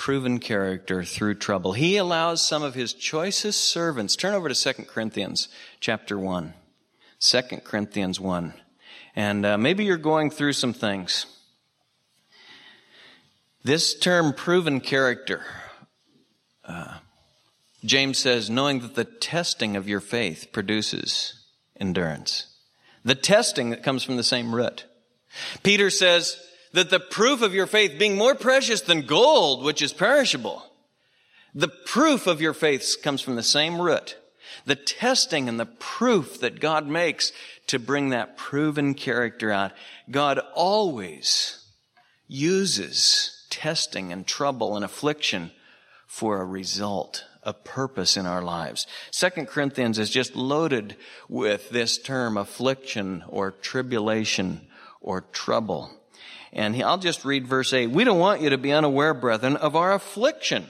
proven 0.00 0.38
character 0.38 1.04
through 1.04 1.34
trouble. 1.34 1.74
He 1.74 1.98
allows 1.98 2.40
some 2.40 2.62
of 2.62 2.74
his 2.74 2.94
choicest 2.94 3.60
servants. 3.60 4.16
Turn 4.16 4.32
over 4.32 4.48
to 4.48 4.54
2 4.54 4.84
Corinthians 4.84 5.48
chapter 5.78 6.18
1. 6.18 6.54
2 7.20 7.42
Corinthians 7.62 8.18
1. 8.18 8.54
And 9.14 9.44
uh, 9.44 9.58
maybe 9.58 9.84
you're 9.84 9.98
going 9.98 10.30
through 10.30 10.54
some 10.54 10.72
things. 10.72 11.26
This 13.62 13.96
term 13.96 14.32
proven 14.32 14.80
character, 14.80 15.44
uh, 16.64 16.96
James 17.84 18.16
says, 18.16 18.48
knowing 18.48 18.80
that 18.80 18.94
the 18.94 19.04
testing 19.04 19.76
of 19.76 19.86
your 19.86 20.00
faith 20.00 20.48
produces 20.50 21.44
endurance. 21.78 22.46
The 23.04 23.14
testing 23.14 23.68
that 23.68 23.82
comes 23.82 24.02
from 24.02 24.16
the 24.16 24.24
same 24.24 24.54
root. 24.54 24.86
Peter 25.62 25.90
says 25.90 26.42
that 26.72 26.90
the 26.90 27.00
proof 27.00 27.42
of 27.42 27.54
your 27.54 27.66
faith 27.66 27.98
being 27.98 28.16
more 28.16 28.34
precious 28.34 28.80
than 28.80 29.02
gold, 29.02 29.64
which 29.64 29.82
is 29.82 29.92
perishable. 29.92 30.64
The 31.54 31.68
proof 31.68 32.26
of 32.26 32.40
your 32.40 32.54
faith 32.54 32.96
comes 33.02 33.20
from 33.20 33.36
the 33.36 33.42
same 33.42 33.80
root. 33.80 34.16
The 34.66 34.76
testing 34.76 35.48
and 35.48 35.58
the 35.58 35.66
proof 35.66 36.40
that 36.40 36.60
God 36.60 36.86
makes 36.86 37.32
to 37.68 37.78
bring 37.78 38.10
that 38.10 38.36
proven 38.36 38.94
character 38.94 39.50
out. 39.50 39.72
God 40.10 40.40
always 40.54 41.64
uses 42.28 43.46
testing 43.50 44.12
and 44.12 44.26
trouble 44.26 44.76
and 44.76 44.84
affliction 44.84 45.50
for 46.06 46.40
a 46.40 46.44
result 46.44 47.24
a 47.42 47.54
purpose 47.54 48.16
in 48.16 48.26
our 48.26 48.42
lives. 48.42 48.86
Second 49.10 49.48
Corinthians 49.48 49.98
is 49.98 50.10
just 50.10 50.36
loaded 50.36 50.96
with 51.28 51.70
this 51.70 51.98
term 51.98 52.36
affliction 52.36 53.24
or 53.28 53.50
tribulation 53.50 54.66
or 55.00 55.22
trouble. 55.22 55.90
And 56.52 56.82
I'll 56.82 56.98
just 56.98 57.24
read 57.24 57.46
verse 57.46 57.72
8. 57.72 57.88
We 57.88 58.04
don't 58.04 58.18
want 58.18 58.40
you 58.40 58.50
to 58.50 58.58
be 58.58 58.72
unaware, 58.72 59.14
brethren, 59.14 59.56
of 59.56 59.76
our 59.76 59.92
affliction, 59.92 60.66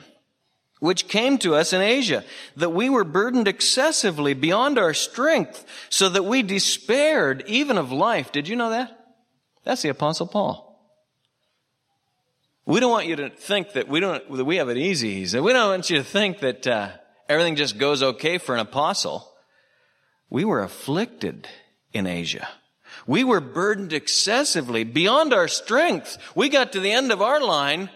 which 0.78 1.08
came 1.08 1.38
to 1.38 1.54
us 1.54 1.72
in 1.72 1.80
Asia, 1.80 2.24
that 2.56 2.70
we 2.70 2.90
were 2.90 3.04
burdened 3.04 3.48
excessively 3.48 4.34
beyond 4.34 4.78
our 4.78 4.92
strength, 4.92 5.64
so 5.88 6.08
that 6.08 6.24
we 6.24 6.42
despaired 6.42 7.44
even 7.46 7.78
of 7.78 7.92
life. 7.92 8.32
Did 8.32 8.48
you 8.48 8.56
know 8.56 8.70
that? 8.70 8.96
That's 9.64 9.82
the 9.82 9.88
apostle 9.88 10.26
Paul. 10.26 10.66
We 12.66 12.78
don't 12.78 12.90
want 12.90 13.06
you 13.06 13.16
to 13.16 13.30
think 13.30 13.72
that 13.72 13.88
we 13.88 14.00
don't, 14.00 14.36
that 14.36 14.44
we 14.44 14.56
have 14.56 14.68
it 14.68 14.76
easy. 14.76 15.14
He 15.14 15.26
said, 15.26 15.40
we 15.40 15.52
don't 15.52 15.70
want 15.70 15.90
you 15.90 15.96
to 15.96 16.04
think 16.04 16.40
that 16.40 16.66
uh, 16.66 16.90
everything 17.28 17.56
just 17.56 17.78
goes 17.78 18.02
okay 18.02 18.38
for 18.38 18.54
an 18.54 18.60
apostle. 18.60 19.26
We 20.28 20.44
were 20.44 20.62
afflicted 20.62 21.48
in 21.92 22.06
Asia. 22.06 22.48
We 23.06 23.24
were 23.24 23.40
burdened 23.40 23.92
excessively 23.92 24.84
beyond 24.84 25.32
our 25.32 25.48
strength. 25.48 26.18
We 26.34 26.48
got 26.48 26.72
to 26.72 26.80
the 26.80 26.92
end 26.92 27.12
of 27.12 27.22
our 27.22 27.40
line. 27.40 27.90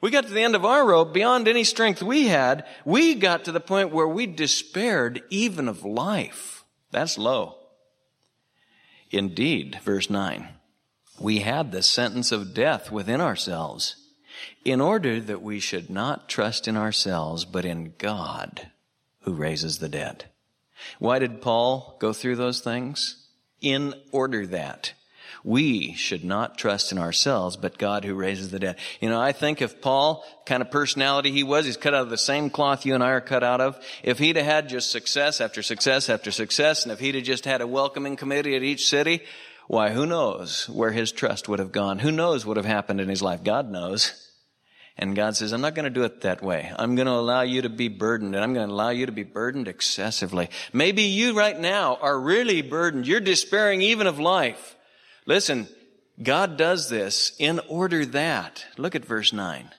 We 0.00 0.10
got 0.10 0.26
to 0.26 0.32
the 0.32 0.42
end 0.42 0.54
of 0.54 0.64
our 0.64 0.86
rope 0.86 1.12
beyond 1.12 1.46
any 1.46 1.64
strength 1.64 2.02
we 2.02 2.28
had. 2.28 2.66
We 2.84 3.14
got 3.14 3.44
to 3.44 3.52
the 3.52 3.60
point 3.60 3.92
where 3.92 4.08
we 4.08 4.26
despaired 4.26 5.22
even 5.30 5.68
of 5.68 5.84
life. 5.84 6.64
That's 6.90 7.18
low. 7.18 7.56
Indeed, 9.10 9.78
verse 9.82 10.08
9, 10.08 10.48
we 11.20 11.40
had 11.40 11.72
the 11.72 11.82
sentence 11.82 12.32
of 12.32 12.54
death 12.54 12.90
within 12.90 13.20
ourselves 13.20 13.96
in 14.64 14.80
order 14.80 15.20
that 15.20 15.42
we 15.42 15.58
should 15.60 15.90
not 15.90 16.28
trust 16.28 16.68
in 16.68 16.76
ourselves, 16.76 17.44
but 17.44 17.64
in 17.64 17.94
God 17.98 18.70
who 19.22 19.34
raises 19.34 19.78
the 19.78 19.88
dead. 19.88 20.26
Why 20.98 21.18
did 21.18 21.42
Paul 21.42 21.96
go 22.00 22.12
through 22.12 22.36
those 22.36 22.60
things? 22.60 23.19
In 23.60 23.94
order 24.12 24.46
that 24.46 24.94
we 25.42 25.94
should 25.94 26.24
not 26.24 26.58
trust 26.58 26.92
in 26.92 26.98
ourselves, 26.98 27.56
but 27.56 27.78
God 27.78 28.04
who 28.04 28.14
raises 28.14 28.50
the 28.50 28.58
dead. 28.58 28.76
You 29.00 29.08
know, 29.08 29.20
I 29.20 29.32
think 29.32 29.62
if 29.62 29.80
Paul, 29.80 30.24
kind 30.44 30.62
of 30.62 30.70
personality 30.70 31.30
he 31.30 31.42
was, 31.42 31.64
he's 31.64 31.76
cut 31.76 31.94
out 31.94 32.02
of 32.02 32.10
the 32.10 32.18
same 32.18 32.50
cloth 32.50 32.84
you 32.84 32.94
and 32.94 33.02
I 33.02 33.10
are 33.10 33.20
cut 33.20 33.42
out 33.42 33.60
of. 33.60 33.82
If 34.02 34.18
he'd 34.18 34.36
have 34.36 34.44
had 34.44 34.68
just 34.68 34.90
success 34.90 35.40
after 35.40 35.62
success 35.62 36.08
after 36.08 36.30
success, 36.30 36.82
and 36.82 36.92
if 36.92 37.00
he'd 37.00 37.14
have 37.14 37.24
just 37.24 37.44
had 37.44 37.60
a 37.60 37.66
welcoming 37.66 38.16
committee 38.16 38.56
at 38.56 38.62
each 38.62 38.88
city, 38.88 39.22
why, 39.66 39.90
who 39.90 40.04
knows 40.04 40.68
where 40.68 40.90
his 40.90 41.12
trust 41.12 41.48
would 41.48 41.60
have 41.60 41.72
gone? 41.72 42.00
Who 42.00 42.10
knows 42.10 42.44
what 42.44 42.56
would 42.56 42.64
have 42.64 42.66
happened 42.66 43.00
in 43.00 43.08
his 43.08 43.22
life? 43.22 43.44
God 43.44 43.70
knows. 43.70 44.29
And 44.96 45.16
God 45.16 45.36
says, 45.36 45.52
I'm 45.52 45.62
not 45.62 45.74
going 45.74 45.84
to 45.84 45.90
do 45.90 46.02
it 46.02 46.22
that 46.22 46.42
way. 46.42 46.70
I'm 46.76 46.94
going 46.94 47.06
to 47.06 47.12
allow 47.12 47.40
you 47.40 47.62
to 47.62 47.70
be 47.70 47.88
burdened 47.88 48.34
and 48.34 48.44
I'm 48.44 48.52
going 48.52 48.68
to 48.68 48.74
allow 48.74 48.90
you 48.90 49.06
to 49.06 49.12
be 49.12 49.22
burdened 49.22 49.66
excessively. 49.66 50.50
Maybe 50.72 51.02
you 51.02 51.32
right 51.34 51.58
now 51.58 51.96
are 52.02 52.20
really 52.20 52.60
burdened. 52.60 53.06
You're 53.06 53.20
despairing 53.20 53.80
even 53.80 54.06
of 54.06 54.18
life. 54.18 54.76
Listen, 55.24 55.68
God 56.22 56.58
does 56.58 56.90
this 56.90 57.32
in 57.38 57.60
order 57.68 58.04
that, 58.06 58.66
look 58.76 58.94
at 58.94 59.04
verse 59.04 59.32
9, 59.32 59.70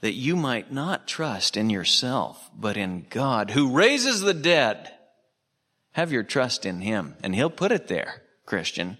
that 0.00 0.12
you 0.12 0.36
might 0.36 0.72
not 0.72 1.06
trust 1.06 1.56
in 1.56 1.70
yourself, 1.70 2.50
but 2.54 2.76
in 2.76 3.06
God 3.08 3.50
who 3.50 3.72
raises 3.72 4.20
the 4.20 4.34
dead. 4.34 4.92
Have 5.92 6.12
your 6.12 6.22
trust 6.22 6.66
in 6.66 6.80
Him. 6.80 7.16
And 7.22 7.34
He'll 7.34 7.50
put 7.50 7.72
it 7.72 7.88
there, 7.88 8.22
Christian, 8.44 8.98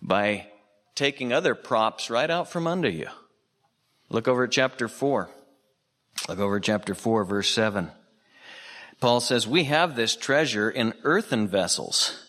by 0.00 0.46
taking 0.94 1.32
other 1.32 1.54
props 1.54 2.10
right 2.10 2.30
out 2.30 2.50
from 2.50 2.66
under 2.66 2.88
you. 2.88 3.08
Look 4.14 4.28
over 4.28 4.44
at 4.44 4.52
chapter 4.52 4.86
4. 4.86 5.28
Look 6.28 6.38
over 6.38 6.58
at 6.58 6.62
chapter 6.62 6.94
4, 6.94 7.24
verse 7.24 7.50
7. 7.50 7.90
Paul 9.00 9.18
says, 9.18 9.44
We 9.48 9.64
have 9.64 9.96
this 9.96 10.14
treasure 10.14 10.70
in 10.70 10.94
earthen 11.02 11.48
vessels, 11.48 12.28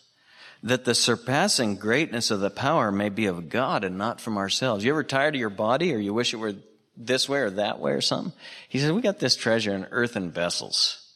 that 0.63 0.83
the 0.83 0.95
surpassing 0.95 1.75
greatness 1.75 2.31
of 2.31 2.39
the 2.39 2.49
power 2.49 2.91
may 2.91 3.09
be 3.09 3.27
of 3.27 3.49
God 3.49 3.83
and 3.83 3.99
not 3.99 4.19
from 4.19 4.35
ourselves. 4.35 4.83
You 4.83 4.93
ever 4.93 5.03
tired 5.03 5.35
of 5.35 5.39
your 5.39 5.51
body 5.51 5.93
or 5.93 5.99
you 5.99 6.11
wish 6.11 6.33
it 6.33 6.37
were 6.37 6.55
this 6.97 7.29
way 7.29 7.41
or 7.41 7.51
that 7.51 7.77
way 7.77 7.91
or 7.91 8.01
something? 8.01 8.33
He 8.67 8.79
says, 8.79 8.91
We 8.91 9.03
got 9.03 9.19
this 9.19 9.35
treasure 9.35 9.75
in 9.75 9.85
earthen 9.91 10.31
vessels, 10.31 11.13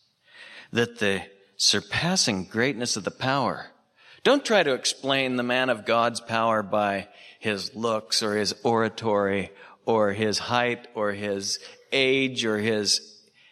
that 0.71 0.99
the 0.99 1.23
surpassing 1.57 2.43
greatness 2.43 2.95
of 2.95 3.05
the 3.05 3.09
power. 3.09 3.71
Don't 4.23 4.45
try 4.45 4.61
to 4.61 4.75
explain 4.75 5.35
the 5.35 5.41
man 5.41 5.71
of 5.71 5.87
God's 5.87 6.21
power 6.21 6.61
by 6.61 7.07
his 7.39 7.73
looks 7.73 8.21
or 8.21 8.35
his 8.35 8.53
oratory 8.63 9.49
or 9.89 10.13
his 10.13 10.37
height 10.37 10.87
or 10.93 11.13
his 11.13 11.57
age 11.91 12.45
or 12.45 12.59
his, 12.59 13.01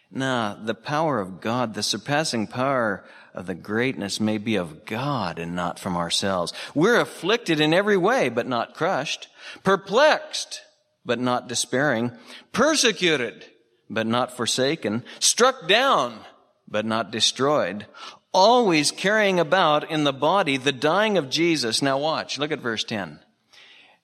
nah, 0.08 0.54
the 0.54 0.72
power 0.72 1.18
of 1.18 1.40
God, 1.40 1.74
the 1.74 1.82
surpassing 1.82 2.46
power 2.46 3.04
of 3.34 3.46
the 3.46 3.56
greatness 3.56 4.20
may 4.20 4.38
be 4.38 4.54
of 4.54 4.84
God 4.84 5.40
and 5.40 5.56
not 5.56 5.80
from 5.80 5.96
ourselves. 5.96 6.52
We're 6.76 7.00
afflicted 7.00 7.58
in 7.58 7.74
every 7.74 7.96
way, 7.96 8.28
but 8.28 8.46
not 8.46 8.76
crushed, 8.76 9.26
perplexed, 9.64 10.60
but 11.04 11.18
not 11.18 11.48
despairing, 11.48 12.12
persecuted, 12.52 13.46
but 13.90 14.06
not 14.06 14.36
forsaken, 14.36 15.02
struck 15.18 15.66
down, 15.66 16.20
but 16.68 16.86
not 16.86 17.10
destroyed, 17.10 17.86
always 18.32 18.92
carrying 18.92 19.40
about 19.40 19.90
in 19.90 20.04
the 20.04 20.12
body 20.12 20.56
the 20.56 20.70
dying 20.70 21.18
of 21.18 21.30
Jesus. 21.30 21.82
Now 21.82 21.98
watch, 21.98 22.38
look 22.38 22.52
at 22.52 22.60
verse 22.60 22.84
10. 22.84 23.18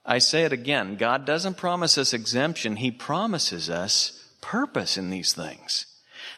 I 0.05 0.19
say 0.19 0.45
it 0.45 0.53
again. 0.53 0.97
God 0.97 1.25
doesn't 1.25 1.57
promise 1.57 1.97
us 1.97 2.13
exemption. 2.13 2.77
He 2.77 2.91
promises 2.91 3.71
us 3.71 4.25
purpose 4.41 4.99
in 4.99 5.11
these 5.11 5.33
things. 5.33 5.87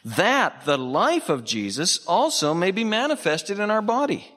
That 0.05 0.63
the 0.65 0.77
life 0.77 1.29
of 1.29 1.43
Jesus 1.43 2.05
also 2.05 2.53
may 2.53 2.71
be 2.71 2.83
manifested 2.83 3.59
in 3.59 3.69
our 3.69 3.81
body. 3.81 4.33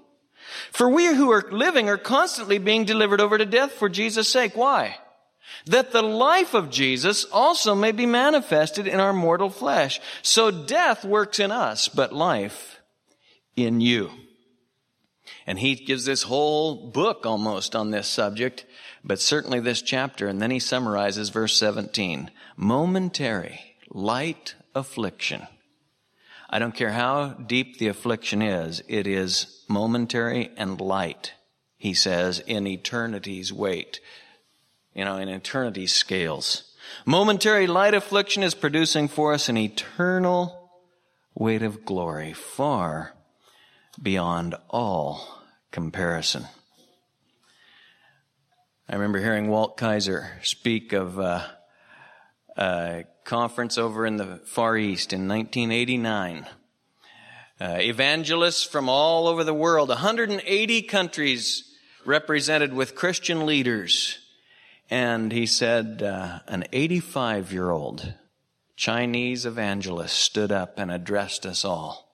For 0.72 0.88
we 0.88 1.06
who 1.06 1.30
are 1.30 1.48
living 1.50 1.88
are 1.88 1.96
constantly 1.96 2.58
being 2.58 2.84
delivered 2.84 3.20
over 3.20 3.38
to 3.38 3.46
death 3.46 3.72
for 3.72 3.88
Jesus' 3.88 4.28
sake. 4.28 4.56
Why? 4.56 4.96
That 5.66 5.92
the 5.92 6.02
life 6.02 6.54
of 6.54 6.70
Jesus 6.70 7.24
also 7.24 7.74
may 7.74 7.92
be 7.92 8.06
manifested 8.06 8.88
in 8.88 8.98
our 8.98 9.12
mortal 9.12 9.50
flesh. 9.50 10.00
So 10.22 10.50
death 10.50 11.04
works 11.04 11.38
in 11.38 11.52
us, 11.52 11.88
but 11.88 12.12
life 12.12 12.80
in 13.56 13.80
you. 13.80 14.10
And 15.50 15.58
he 15.58 15.74
gives 15.74 16.04
this 16.04 16.22
whole 16.22 16.76
book 16.76 17.26
almost 17.26 17.74
on 17.74 17.90
this 17.90 18.06
subject 18.06 18.66
but 19.02 19.18
certainly 19.18 19.58
this 19.58 19.82
chapter. 19.82 20.28
And 20.28 20.40
then 20.40 20.52
he 20.52 20.60
summarizes 20.60 21.30
verse 21.30 21.56
17 21.56 22.30
momentary, 22.56 23.58
light 23.88 24.54
affliction. 24.76 25.48
I 26.48 26.60
don't 26.60 26.76
care 26.76 26.92
how 26.92 27.30
deep 27.30 27.78
the 27.78 27.88
affliction 27.88 28.42
is, 28.42 28.84
it 28.86 29.08
is 29.08 29.64
momentary 29.66 30.52
and 30.56 30.80
light, 30.80 31.32
he 31.76 31.94
says, 31.94 32.38
in 32.46 32.68
eternity's 32.68 33.52
weight, 33.52 33.98
you 34.94 35.04
know, 35.04 35.16
in 35.16 35.28
eternity's 35.28 35.92
scales. 35.92 36.76
Momentary 37.04 37.66
light 37.66 37.94
affliction 37.94 38.44
is 38.44 38.54
producing 38.54 39.08
for 39.08 39.32
us 39.32 39.48
an 39.48 39.56
eternal 39.56 40.70
weight 41.34 41.62
of 41.62 41.84
glory 41.84 42.32
far 42.32 43.16
beyond 44.00 44.54
all 44.68 45.39
comparison. 45.70 46.46
I 48.88 48.94
remember 48.94 49.20
hearing 49.20 49.48
Walt 49.48 49.76
Kaiser 49.76 50.32
speak 50.42 50.92
of 50.92 51.18
uh, 51.18 51.46
a 52.56 53.04
conference 53.24 53.78
over 53.78 54.04
in 54.04 54.16
the 54.16 54.40
Far 54.46 54.76
East 54.76 55.12
in 55.12 55.28
1989. 55.28 56.46
Uh, 57.60 57.76
evangelists 57.78 58.64
from 58.64 58.88
all 58.88 59.28
over 59.28 59.44
the 59.44 59.54
world, 59.54 59.90
180 59.90 60.82
countries 60.82 61.76
represented 62.04 62.72
with 62.72 62.96
Christian 62.96 63.46
leaders. 63.46 64.18
And 64.88 65.30
he 65.30 65.46
said, 65.46 66.02
uh, 66.02 66.40
an 66.48 66.64
85 66.72 67.52
year 67.52 67.70
old 67.70 68.14
Chinese 68.74 69.46
evangelist 69.46 70.16
stood 70.16 70.50
up 70.50 70.78
and 70.78 70.90
addressed 70.90 71.46
us 71.46 71.64
all. 71.64 72.08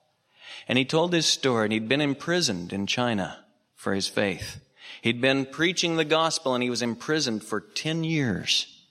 And 0.67 0.77
he 0.77 0.85
told 0.85 1.13
his 1.13 1.25
story, 1.25 1.63
and 1.63 1.73
he'd 1.73 1.89
been 1.89 2.01
imprisoned 2.01 2.71
in 2.71 2.85
China 2.85 3.45
for 3.77 3.93
his 3.93 4.09
faith. 4.09 4.59
He'd 5.01 5.21
been 5.21 5.45
preaching 5.45 5.95
the 5.95 6.03
gospel 6.03 6.53
and 6.53 6.61
he 6.61 6.69
was 6.69 6.81
imprisoned 6.81 7.43
for 7.43 7.61
10 7.61 8.03
years 8.03 8.83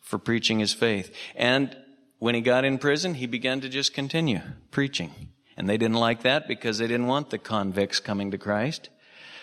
for 0.00 0.18
preaching 0.18 0.60
his 0.60 0.72
faith. 0.72 1.14
And 1.36 1.76
when 2.18 2.34
he 2.34 2.40
got 2.40 2.64
in 2.64 2.78
prison, 2.78 3.14
he 3.14 3.26
began 3.26 3.60
to 3.60 3.68
just 3.68 3.92
continue 3.92 4.40
preaching. 4.70 5.12
And 5.56 5.68
they 5.68 5.76
didn't 5.76 5.96
like 5.96 6.22
that 6.22 6.48
because 6.48 6.78
they 6.78 6.86
didn't 6.86 7.06
want 7.06 7.30
the 7.30 7.38
convicts 7.38 8.00
coming 8.00 8.30
to 8.30 8.38
Christ. 8.38 8.88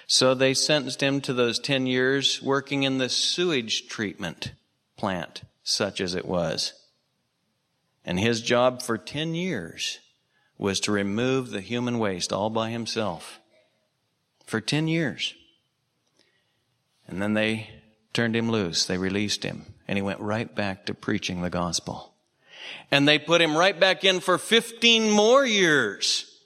So 0.08 0.34
they 0.34 0.54
sentenced 0.54 1.04
him 1.04 1.22
to 1.22 1.34
those 1.34 1.60
10 1.60 1.86
years 1.86 2.42
working 2.42 2.84
in 2.84 2.98
the 2.98 3.10
sewage 3.10 3.88
treatment 3.88 4.54
plant, 4.96 5.44
such 5.64 6.00
as 6.00 6.16
it 6.16 6.26
was. 6.26 6.74
And 8.06 8.20
his 8.20 8.42
job 8.42 8.82
for 8.82 8.98
10 8.98 9.36
years 9.36 10.00
was 10.58 10.80
to 10.82 10.92
remove 10.92 11.50
the 11.50 11.62
human 11.62 12.00
waste 12.00 12.32
all 12.32 12.50
by 12.50 12.70
himself. 12.70 13.40
For 14.48 14.60
10 14.60 14.88
years. 14.88 15.36
And 17.08 17.22
then 17.22 17.36
they 17.36 17.70
turned 18.14 18.36
him 18.36 18.50
loose. 18.50 18.86
They 18.86 18.98
released 18.98 19.44
him. 19.44 19.66
And 19.88 19.98
he 19.98 20.02
went 20.02 20.20
right 20.20 20.54
back 20.54 20.88
to 20.88 20.96
preaching 20.96 21.42
the 21.42 21.52
gospel. 21.52 22.16
And 22.90 23.08
they 23.08 23.20
put 23.20 23.42
him 23.42 23.56
right 23.56 23.80
back 23.80 24.04
in 24.04 24.22
for 24.22 24.38
15 24.38 25.12
more 25.12 25.46
years 25.46 26.42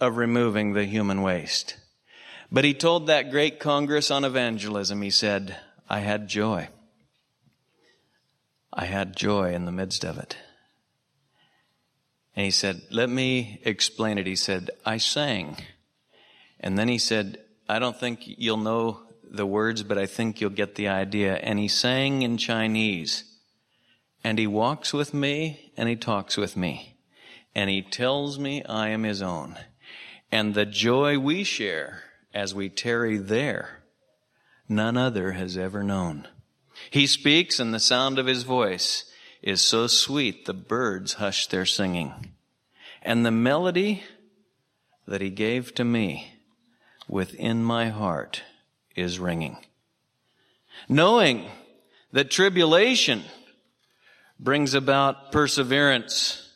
of 0.00 0.16
removing 0.16 0.72
the 0.72 0.84
human 0.84 1.22
waste. 1.22 1.76
But 2.50 2.64
he 2.64 2.74
told 2.74 3.06
that 3.06 3.30
great 3.30 3.60
Congress 3.60 4.10
on 4.10 4.24
evangelism, 4.24 5.02
he 5.02 5.10
said, 5.10 5.56
I 5.88 6.00
had 6.00 6.28
joy. 6.28 6.68
I 8.72 8.86
had 8.86 9.16
joy 9.16 9.52
in 9.52 9.66
the 9.66 9.72
midst 9.72 10.04
of 10.04 10.18
it. 10.18 10.36
And 12.34 12.44
he 12.44 12.50
said, 12.50 12.80
Let 12.90 13.10
me 13.10 13.60
explain 13.64 14.16
it. 14.16 14.26
He 14.26 14.36
said, 14.36 14.70
I 14.86 14.96
sang. 14.96 15.56
And 16.60 16.78
then 16.78 16.88
he 16.88 16.98
said, 16.98 17.38
I 17.68 17.78
don't 17.78 17.98
think 17.98 18.20
you'll 18.24 18.56
know 18.56 19.00
the 19.30 19.46
words, 19.46 19.82
but 19.82 19.98
I 19.98 20.06
think 20.06 20.40
you'll 20.40 20.50
get 20.50 20.74
the 20.74 20.88
idea. 20.88 21.34
And 21.36 21.58
he 21.58 21.68
sang 21.68 22.22
in 22.22 22.38
Chinese. 22.38 23.24
And 24.24 24.38
he 24.38 24.46
walks 24.46 24.92
with 24.92 25.14
me 25.14 25.72
and 25.76 25.88
he 25.88 25.96
talks 25.96 26.36
with 26.36 26.56
me. 26.56 26.96
And 27.54 27.70
he 27.70 27.82
tells 27.82 28.38
me 28.38 28.64
I 28.64 28.88
am 28.88 29.04
his 29.04 29.22
own. 29.22 29.58
And 30.30 30.54
the 30.54 30.66
joy 30.66 31.18
we 31.18 31.44
share 31.44 32.02
as 32.34 32.54
we 32.54 32.68
tarry 32.68 33.16
there, 33.16 33.82
none 34.68 34.96
other 34.96 35.32
has 35.32 35.56
ever 35.56 35.82
known. 35.82 36.28
He 36.90 37.06
speaks 37.06 37.58
and 37.58 37.72
the 37.72 37.80
sound 37.80 38.18
of 38.18 38.26
his 38.26 38.42
voice 38.42 39.04
is 39.42 39.60
so 39.60 39.86
sweet 39.86 40.46
the 40.46 40.54
birds 40.54 41.14
hush 41.14 41.46
their 41.46 41.66
singing. 41.66 42.32
And 43.02 43.24
the 43.24 43.30
melody 43.30 44.02
that 45.06 45.20
he 45.20 45.30
gave 45.30 45.74
to 45.76 45.84
me 45.84 46.37
within 47.08 47.64
my 47.64 47.88
heart 47.88 48.42
is 48.94 49.18
ringing. 49.18 49.56
Knowing 50.88 51.46
that 52.12 52.30
tribulation 52.30 53.22
brings 54.38 54.74
about 54.74 55.32
perseverance, 55.32 56.52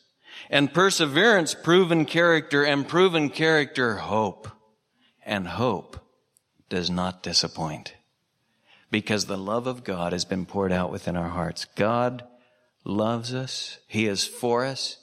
and 0.48 0.72
perseverance, 0.72 1.54
proven 1.54 2.04
character, 2.04 2.62
and 2.64 2.86
proven 2.86 3.30
character, 3.30 3.96
hope. 3.96 4.48
And 5.24 5.46
hope 5.46 5.98
does 6.68 6.90
not 6.90 7.22
disappoint 7.22 7.94
because 8.90 9.24
the 9.24 9.38
love 9.38 9.66
of 9.66 9.84
God 9.84 10.12
has 10.12 10.24
been 10.24 10.44
poured 10.46 10.72
out 10.72 10.92
within 10.92 11.16
our 11.16 11.30
hearts. 11.30 11.64
God 11.76 12.24
loves 12.84 13.34
us. 13.34 13.78
He 13.88 14.06
is 14.06 14.24
for 14.24 14.64
us. 14.64 14.98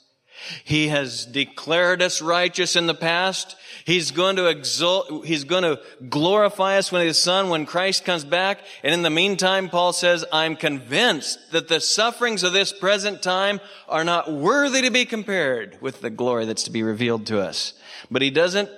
He 0.64 0.88
has 0.88 1.26
declared 1.26 2.02
us 2.02 2.22
righteous 2.22 2.76
in 2.76 2.86
the 2.86 2.94
past. 2.94 3.56
He's 3.84 4.10
going 4.10 4.36
to 4.36 4.46
exalt, 4.46 5.26
He's 5.26 5.44
going 5.44 5.62
to 5.62 5.80
glorify 6.08 6.78
us 6.78 6.90
when 6.90 7.06
His 7.06 7.18
Son, 7.18 7.48
when 7.48 7.66
Christ 7.66 8.04
comes 8.04 8.24
back. 8.24 8.60
And 8.82 8.94
in 8.94 9.02
the 9.02 9.10
meantime, 9.10 9.68
Paul 9.68 9.92
says, 9.92 10.24
I'm 10.32 10.56
convinced 10.56 11.52
that 11.52 11.68
the 11.68 11.80
sufferings 11.80 12.42
of 12.42 12.52
this 12.52 12.72
present 12.72 13.22
time 13.22 13.60
are 13.88 14.04
not 14.04 14.32
worthy 14.32 14.82
to 14.82 14.90
be 14.90 15.04
compared 15.04 15.80
with 15.80 16.00
the 16.00 16.10
glory 16.10 16.44
that's 16.44 16.64
to 16.64 16.70
be 16.70 16.82
revealed 16.82 17.26
to 17.26 17.40
us. 17.40 17.74
But 18.10 18.22
he 18.22 18.30
doesn't 18.30 18.70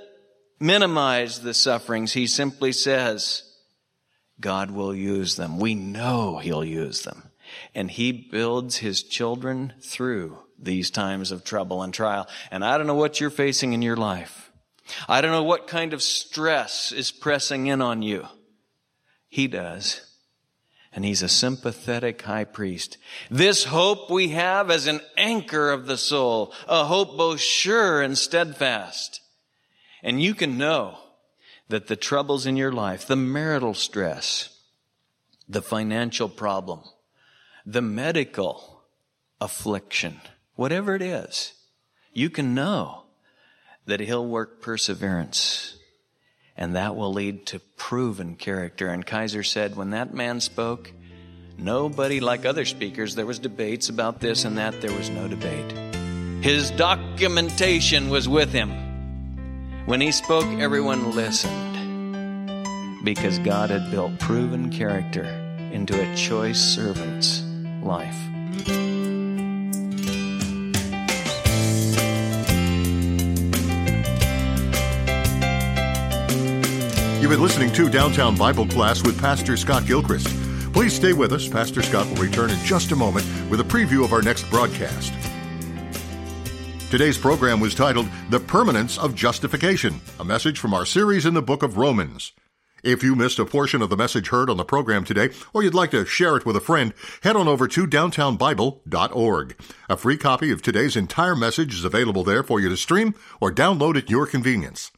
minimize 0.62 1.40
the 1.40 1.54
sufferings. 1.54 2.12
He 2.12 2.26
simply 2.26 2.72
says, 2.72 3.42
God 4.40 4.70
will 4.70 4.94
use 4.94 5.36
them. 5.36 5.58
We 5.58 5.74
know 5.74 6.38
He'll 6.38 6.64
use 6.64 7.02
them. 7.02 7.30
And 7.74 7.90
He 7.90 8.12
builds 8.12 8.78
His 8.78 9.02
children 9.02 9.74
through 9.80 10.38
these 10.62 10.90
times 10.90 11.32
of 11.32 11.44
trouble 11.44 11.82
and 11.82 11.92
trial. 11.92 12.28
And 12.50 12.64
I 12.64 12.78
don't 12.78 12.86
know 12.86 12.94
what 12.94 13.20
you're 13.20 13.30
facing 13.30 13.72
in 13.72 13.82
your 13.82 13.96
life. 13.96 14.50
I 15.08 15.20
don't 15.20 15.32
know 15.32 15.42
what 15.42 15.66
kind 15.66 15.92
of 15.92 16.02
stress 16.02 16.92
is 16.92 17.12
pressing 17.12 17.66
in 17.66 17.80
on 17.82 18.02
you. 18.02 18.26
He 19.28 19.46
does. 19.46 20.00
And 20.92 21.04
he's 21.04 21.22
a 21.22 21.28
sympathetic 21.28 22.20
high 22.22 22.44
priest. 22.44 22.98
This 23.30 23.64
hope 23.64 24.10
we 24.10 24.28
have 24.28 24.70
as 24.70 24.86
an 24.86 25.00
anchor 25.16 25.70
of 25.70 25.86
the 25.86 25.96
soul, 25.96 26.52
a 26.68 26.84
hope 26.84 27.16
both 27.16 27.40
sure 27.40 28.02
and 28.02 28.16
steadfast. 28.16 29.20
And 30.02 30.20
you 30.20 30.34
can 30.34 30.58
know 30.58 30.98
that 31.68 31.86
the 31.86 31.96
troubles 31.96 32.44
in 32.44 32.56
your 32.56 32.72
life, 32.72 33.06
the 33.06 33.16
marital 33.16 33.72
stress, 33.72 34.50
the 35.48 35.62
financial 35.62 36.28
problem, 36.28 36.82
the 37.64 37.80
medical 37.80 38.82
affliction, 39.40 40.20
whatever 40.54 40.94
it 40.94 41.02
is, 41.02 41.52
you 42.12 42.30
can 42.30 42.54
know 42.54 43.04
that 43.86 44.00
He'll 44.00 44.26
work 44.26 44.60
perseverance. 44.60 45.76
And 46.56 46.76
that 46.76 46.96
will 46.96 47.12
lead 47.12 47.46
to 47.46 47.60
proven 47.76 48.36
character. 48.36 48.88
And 48.88 49.04
Kaiser 49.06 49.42
said, 49.42 49.74
when 49.74 49.90
that 49.90 50.12
man 50.12 50.40
spoke, 50.40 50.92
nobody 51.56 52.20
like 52.20 52.44
other 52.44 52.66
speakers, 52.66 53.14
there 53.14 53.26
was 53.26 53.38
debates 53.38 53.88
about 53.88 54.20
this 54.20 54.44
and 54.44 54.58
that, 54.58 54.80
there 54.80 54.92
was 54.92 55.08
no 55.08 55.28
debate. 55.28 55.72
His 56.44 56.70
documentation 56.72 58.10
was 58.10 58.28
with 58.28 58.52
him. 58.52 58.70
When 59.86 60.00
he 60.00 60.12
spoke, 60.12 60.46
everyone 60.60 61.16
listened 61.16 61.72
because 63.04 63.38
God 63.40 63.70
had 63.70 63.90
built 63.90 64.18
proven 64.18 64.70
character 64.70 65.24
into 65.72 66.00
a 66.00 66.14
choice 66.14 66.60
servant's 66.60 67.42
life. 67.82 68.91
Been 77.32 77.40
listening 77.40 77.72
to 77.72 77.88
Downtown 77.88 78.36
Bible 78.36 78.66
Class 78.66 79.02
with 79.02 79.18
Pastor 79.18 79.56
Scott 79.56 79.86
Gilchrist. 79.86 80.26
Please 80.74 80.92
stay 80.92 81.14
with 81.14 81.32
us. 81.32 81.48
Pastor 81.48 81.80
Scott 81.80 82.06
will 82.06 82.16
return 82.16 82.50
in 82.50 82.58
just 82.62 82.92
a 82.92 82.96
moment 82.96 83.24
with 83.48 83.58
a 83.58 83.64
preview 83.64 84.04
of 84.04 84.12
our 84.12 84.20
next 84.20 84.42
broadcast. 84.50 85.14
Today's 86.90 87.16
program 87.16 87.58
was 87.58 87.74
titled 87.74 88.06
The 88.28 88.38
Permanence 88.38 88.98
of 88.98 89.14
Justification, 89.14 89.98
a 90.20 90.24
message 90.26 90.58
from 90.58 90.74
our 90.74 90.84
series 90.84 91.24
in 91.24 91.32
the 91.32 91.40
book 91.40 91.62
of 91.62 91.78
Romans. 91.78 92.32
If 92.82 93.02
you 93.02 93.16
missed 93.16 93.38
a 93.38 93.46
portion 93.46 93.80
of 93.80 93.88
the 93.88 93.96
message 93.96 94.28
heard 94.28 94.50
on 94.50 94.58
the 94.58 94.64
program 94.64 95.02
today, 95.02 95.30
or 95.54 95.62
you'd 95.62 95.72
like 95.72 95.92
to 95.92 96.04
share 96.04 96.36
it 96.36 96.44
with 96.44 96.56
a 96.56 96.60
friend, 96.60 96.92
head 97.22 97.36
on 97.36 97.48
over 97.48 97.66
to 97.66 97.86
downtownbible.org. 97.86 99.56
A 99.88 99.96
free 99.96 100.18
copy 100.18 100.50
of 100.50 100.60
today's 100.60 100.96
entire 100.96 101.36
message 101.36 101.72
is 101.72 101.84
available 101.84 102.24
there 102.24 102.42
for 102.42 102.60
you 102.60 102.68
to 102.68 102.76
stream 102.76 103.14
or 103.40 103.50
download 103.50 103.96
at 103.96 104.10
your 104.10 104.26
convenience. 104.26 104.92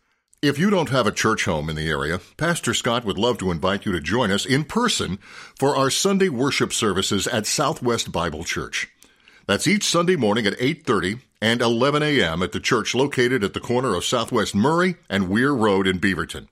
If 0.45 0.59
you 0.59 0.69
don't 0.69 0.91
have 0.91 1.07
a 1.07 1.11
church 1.11 1.47
home 1.47 1.71
in 1.71 1.77
the 1.77 1.89
area, 1.89 2.21
Pastor 2.37 2.75
Scott 2.75 3.07
would 3.07 3.17
love 3.17 3.39
to 3.39 3.51
invite 3.51 3.87
you 3.87 3.93
to 3.93 4.01
join 4.01 4.31
us 4.31 4.45
in 4.45 4.65
person 4.65 5.19
for 5.59 5.75
our 5.75 5.89
Sunday 5.89 6.29
worship 6.29 6.71
services 6.71 7.27
at 7.27 7.47
Southwest 7.47 8.13
Bible 8.13 8.45
Church. 8.45 8.89
That's 9.47 9.67
each 9.67 9.85
Sunday 9.85 10.17
morning 10.17 10.47
at 10.47 10.59
8:30 10.59 11.21
and 11.41 11.63
11 11.63 12.03
a.m. 12.03 12.43
at 12.43 12.53
the 12.53 12.61
church 12.61 12.95
located 12.95 13.43
at 13.43 13.55
the 13.55 13.59
corner 13.59 13.95
of 13.95 14.05
Southwest 14.05 14.55
Murray 14.55 14.97
and 15.09 15.31
Weir 15.31 15.55
Road 15.55 15.87
in 15.87 15.99
Beaverton. 15.99 16.49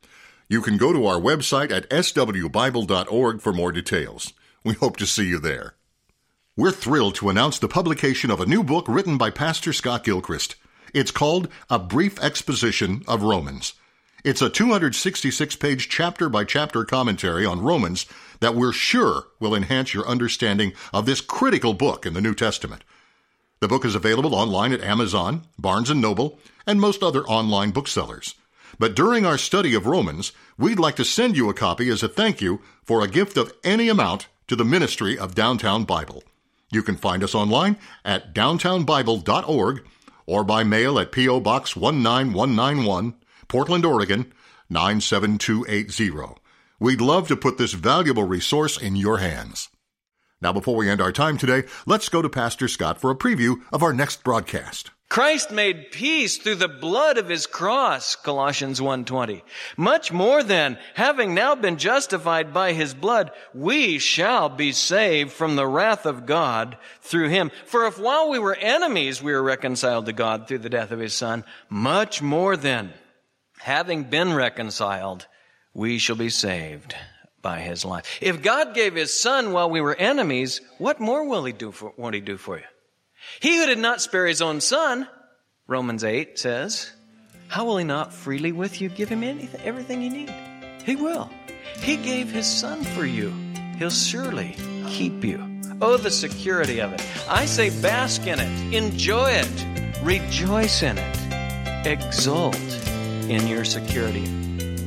You 0.48 0.62
can 0.62 0.78
go 0.78 0.94
to 0.94 1.04
our 1.04 1.20
website 1.20 1.70
at 1.70 1.90
swbible.org 1.90 3.42
for 3.42 3.52
more 3.52 3.72
details. 3.72 4.32
We 4.64 4.72
hope 4.72 4.96
to 4.96 5.06
see 5.06 5.26
you 5.26 5.38
there. 5.38 5.74
We're 6.56 6.70
thrilled 6.70 7.16
to 7.16 7.28
announce 7.28 7.58
the 7.58 7.68
publication 7.68 8.30
of 8.30 8.40
a 8.40 8.46
new 8.46 8.64
book 8.64 8.86
written 8.88 9.18
by 9.18 9.28
Pastor 9.28 9.74
Scott 9.74 10.02
Gilchrist. 10.02 10.56
It's 10.94 11.10
called 11.10 11.48
A 11.68 11.78
Brief 11.78 12.18
Exposition 12.22 13.02
of 13.06 13.22
Romans. 13.22 13.74
It's 14.24 14.40
a 14.40 14.48
266 14.48 15.56
page 15.56 15.88
chapter 15.88 16.28
by 16.28 16.44
chapter 16.44 16.84
commentary 16.84 17.44
on 17.44 17.60
Romans 17.60 18.06
that 18.38 18.54
we're 18.54 18.72
sure 18.72 19.24
will 19.40 19.52
enhance 19.52 19.94
your 19.94 20.06
understanding 20.06 20.74
of 20.92 21.06
this 21.06 21.20
critical 21.20 21.74
book 21.74 22.06
in 22.06 22.14
the 22.14 22.20
New 22.20 22.32
Testament. 22.32 22.84
The 23.58 23.66
book 23.66 23.84
is 23.84 23.96
available 23.96 24.32
online 24.32 24.72
at 24.72 24.80
Amazon, 24.80 25.42
Barnes 25.58 25.92
& 25.94 25.94
Noble, 25.94 26.38
and 26.68 26.80
most 26.80 27.02
other 27.02 27.24
online 27.24 27.72
booksellers. 27.72 28.36
But 28.78 28.94
during 28.94 29.26
our 29.26 29.36
study 29.36 29.74
of 29.74 29.86
Romans, 29.86 30.30
we'd 30.56 30.78
like 30.78 30.94
to 30.96 31.04
send 31.04 31.36
you 31.36 31.50
a 31.50 31.54
copy 31.54 31.88
as 31.88 32.04
a 32.04 32.08
thank 32.08 32.40
you 32.40 32.60
for 32.84 33.02
a 33.02 33.08
gift 33.08 33.36
of 33.36 33.52
any 33.64 33.88
amount 33.88 34.28
to 34.46 34.54
the 34.54 34.64
ministry 34.64 35.18
of 35.18 35.34
Downtown 35.34 35.82
Bible. 35.82 36.22
You 36.70 36.84
can 36.84 36.96
find 36.96 37.24
us 37.24 37.34
online 37.34 37.76
at 38.04 38.32
downtownbible.org 38.32 39.84
or 40.26 40.44
by 40.44 40.62
mail 40.62 41.00
at 41.00 41.10
P.O. 41.10 41.40
Box 41.40 41.74
19191, 41.74 43.14
Portland, 43.48 43.84
Oregon 43.84 44.32
97280. 44.70 46.40
We'd 46.78 47.00
love 47.00 47.28
to 47.28 47.36
put 47.36 47.58
this 47.58 47.74
valuable 47.74 48.24
resource 48.24 48.80
in 48.80 48.96
your 48.96 49.18
hands. 49.18 49.68
Now, 50.40 50.52
before 50.52 50.74
we 50.74 50.90
end 50.90 51.00
our 51.00 51.12
time 51.12 51.38
today, 51.38 51.64
let's 51.86 52.08
go 52.08 52.20
to 52.20 52.28
Pastor 52.28 52.66
Scott 52.66 53.00
for 53.00 53.10
a 53.10 53.16
preview 53.16 53.62
of 53.72 53.82
our 53.82 53.92
next 53.92 54.24
broadcast. 54.24 54.90
Christ 55.08 55.52
made 55.52 55.92
peace 55.92 56.38
through 56.38 56.54
the 56.54 56.68
blood 56.68 57.18
of 57.18 57.28
his 57.28 57.46
cross, 57.46 58.16
Colossians 58.16 58.80
1:20. 58.80 59.44
Much 59.76 60.10
more 60.10 60.42
than 60.42 60.78
having 60.94 61.34
now 61.34 61.54
been 61.54 61.76
justified 61.76 62.54
by 62.54 62.72
his 62.72 62.94
blood, 62.94 63.30
we 63.52 63.98
shall 63.98 64.48
be 64.48 64.72
saved 64.72 65.30
from 65.30 65.54
the 65.54 65.66
wrath 65.66 66.06
of 66.06 66.24
God 66.24 66.78
through 67.02 67.28
him. 67.28 67.52
For 67.66 67.86
if 67.86 67.98
while 67.98 68.30
we 68.30 68.38
were 68.38 68.56
enemies 68.56 69.22
we 69.22 69.32
were 69.32 69.42
reconciled 69.42 70.06
to 70.06 70.14
God 70.14 70.48
through 70.48 70.60
the 70.60 70.70
death 70.70 70.90
of 70.90 70.98
his 70.98 71.12
son, 71.12 71.44
much 71.68 72.22
more 72.22 72.56
than 72.56 72.94
having 73.62 74.02
been 74.04 74.34
reconciled, 74.34 75.26
we 75.72 75.98
shall 75.98 76.16
be 76.16 76.30
saved 76.30 76.94
by 77.40 77.60
his 77.60 77.84
life. 77.84 78.18
If 78.20 78.42
God 78.42 78.74
gave 78.74 78.94
his 78.94 79.18
son 79.18 79.52
while 79.52 79.70
we 79.70 79.80
were 79.80 79.94
enemies, 79.94 80.60
what 80.78 81.00
more 81.00 81.28
will 81.28 81.44
he 81.44 81.52
do 81.52 81.70
for, 81.70 81.92
won't 81.96 82.16
he 82.16 82.20
do 82.20 82.36
for 82.36 82.58
you? 82.58 82.64
He 83.40 83.56
who 83.56 83.66
did 83.66 83.78
not 83.78 84.02
spare 84.02 84.26
his 84.26 84.42
own 84.42 84.60
son, 84.60 85.08
Romans 85.68 86.02
8 86.02 86.38
says, 86.38 86.92
how 87.46 87.64
will 87.64 87.76
he 87.76 87.84
not 87.84 88.12
freely 88.12 88.50
with 88.50 88.80
you 88.80 88.88
give 88.88 89.08
him 89.08 89.22
anything, 89.22 89.60
everything 89.62 90.02
you 90.02 90.10
need? 90.10 90.32
He 90.84 90.96
will. 90.96 91.30
He 91.76 91.96
gave 91.96 92.30
his 92.30 92.46
son 92.46 92.82
for 92.82 93.06
you. 93.06 93.32
He'll 93.78 93.90
surely 93.90 94.56
keep 94.88 95.22
you. 95.22 95.38
Oh, 95.80 95.96
the 95.96 96.10
security 96.10 96.80
of 96.80 96.92
it. 96.92 97.02
I 97.28 97.44
say 97.44 97.70
bask 97.80 98.26
in 98.26 98.40
it. 98.40 98.74
Enjoy 98.74 99.30
it. 99.30 100.02
Rejoice 100.02 100.82
in 100.82 100.98
it. 100.98 101.86
Exult 101.86 102.56
in 103.32 103.46
your 103.46 103.64
security. 103.64 104.24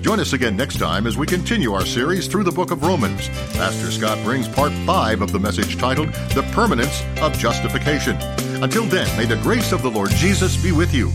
Join 0.02 0.20
us 0.20 0.34
again 0.34 0.56
next 0.56 0.78
time 0.78 1.08
as 1.08 1.18
we 1.18 1.26
continue 1.26 1.74
our 1.74 1.86
series 1.86 2.28
through 2.28 2.44
the 2.44 2.52
book 2.52 2.70
of 2.70 2.84
Romans. 2.84 3.28
Pastor 3.54 3.92
Scott 3.92 4.24
brings 4.24 4.48
part 4.48 4.72
five 4.86 5.22
of 5.22 5.32
the 5.32 5.40
message 5.40 5.78
titled 5.78 6.10
The 6.36 6.44
Permanence 6.54 7.02
of 7.22 7.38
Justification. 7.40 8.16
Until 8.62 8.86
then, 8.86 9.08
may 9.18 9.26
the 9.26 9.42
grace 9.42 9.72
of 9.72 9.82
the 9.82 9.90
Lord 9.90 10.12
Jesus 10.12 10.62
be 10.62 10.72
with 10.72 10.94
you. 10.94 11.12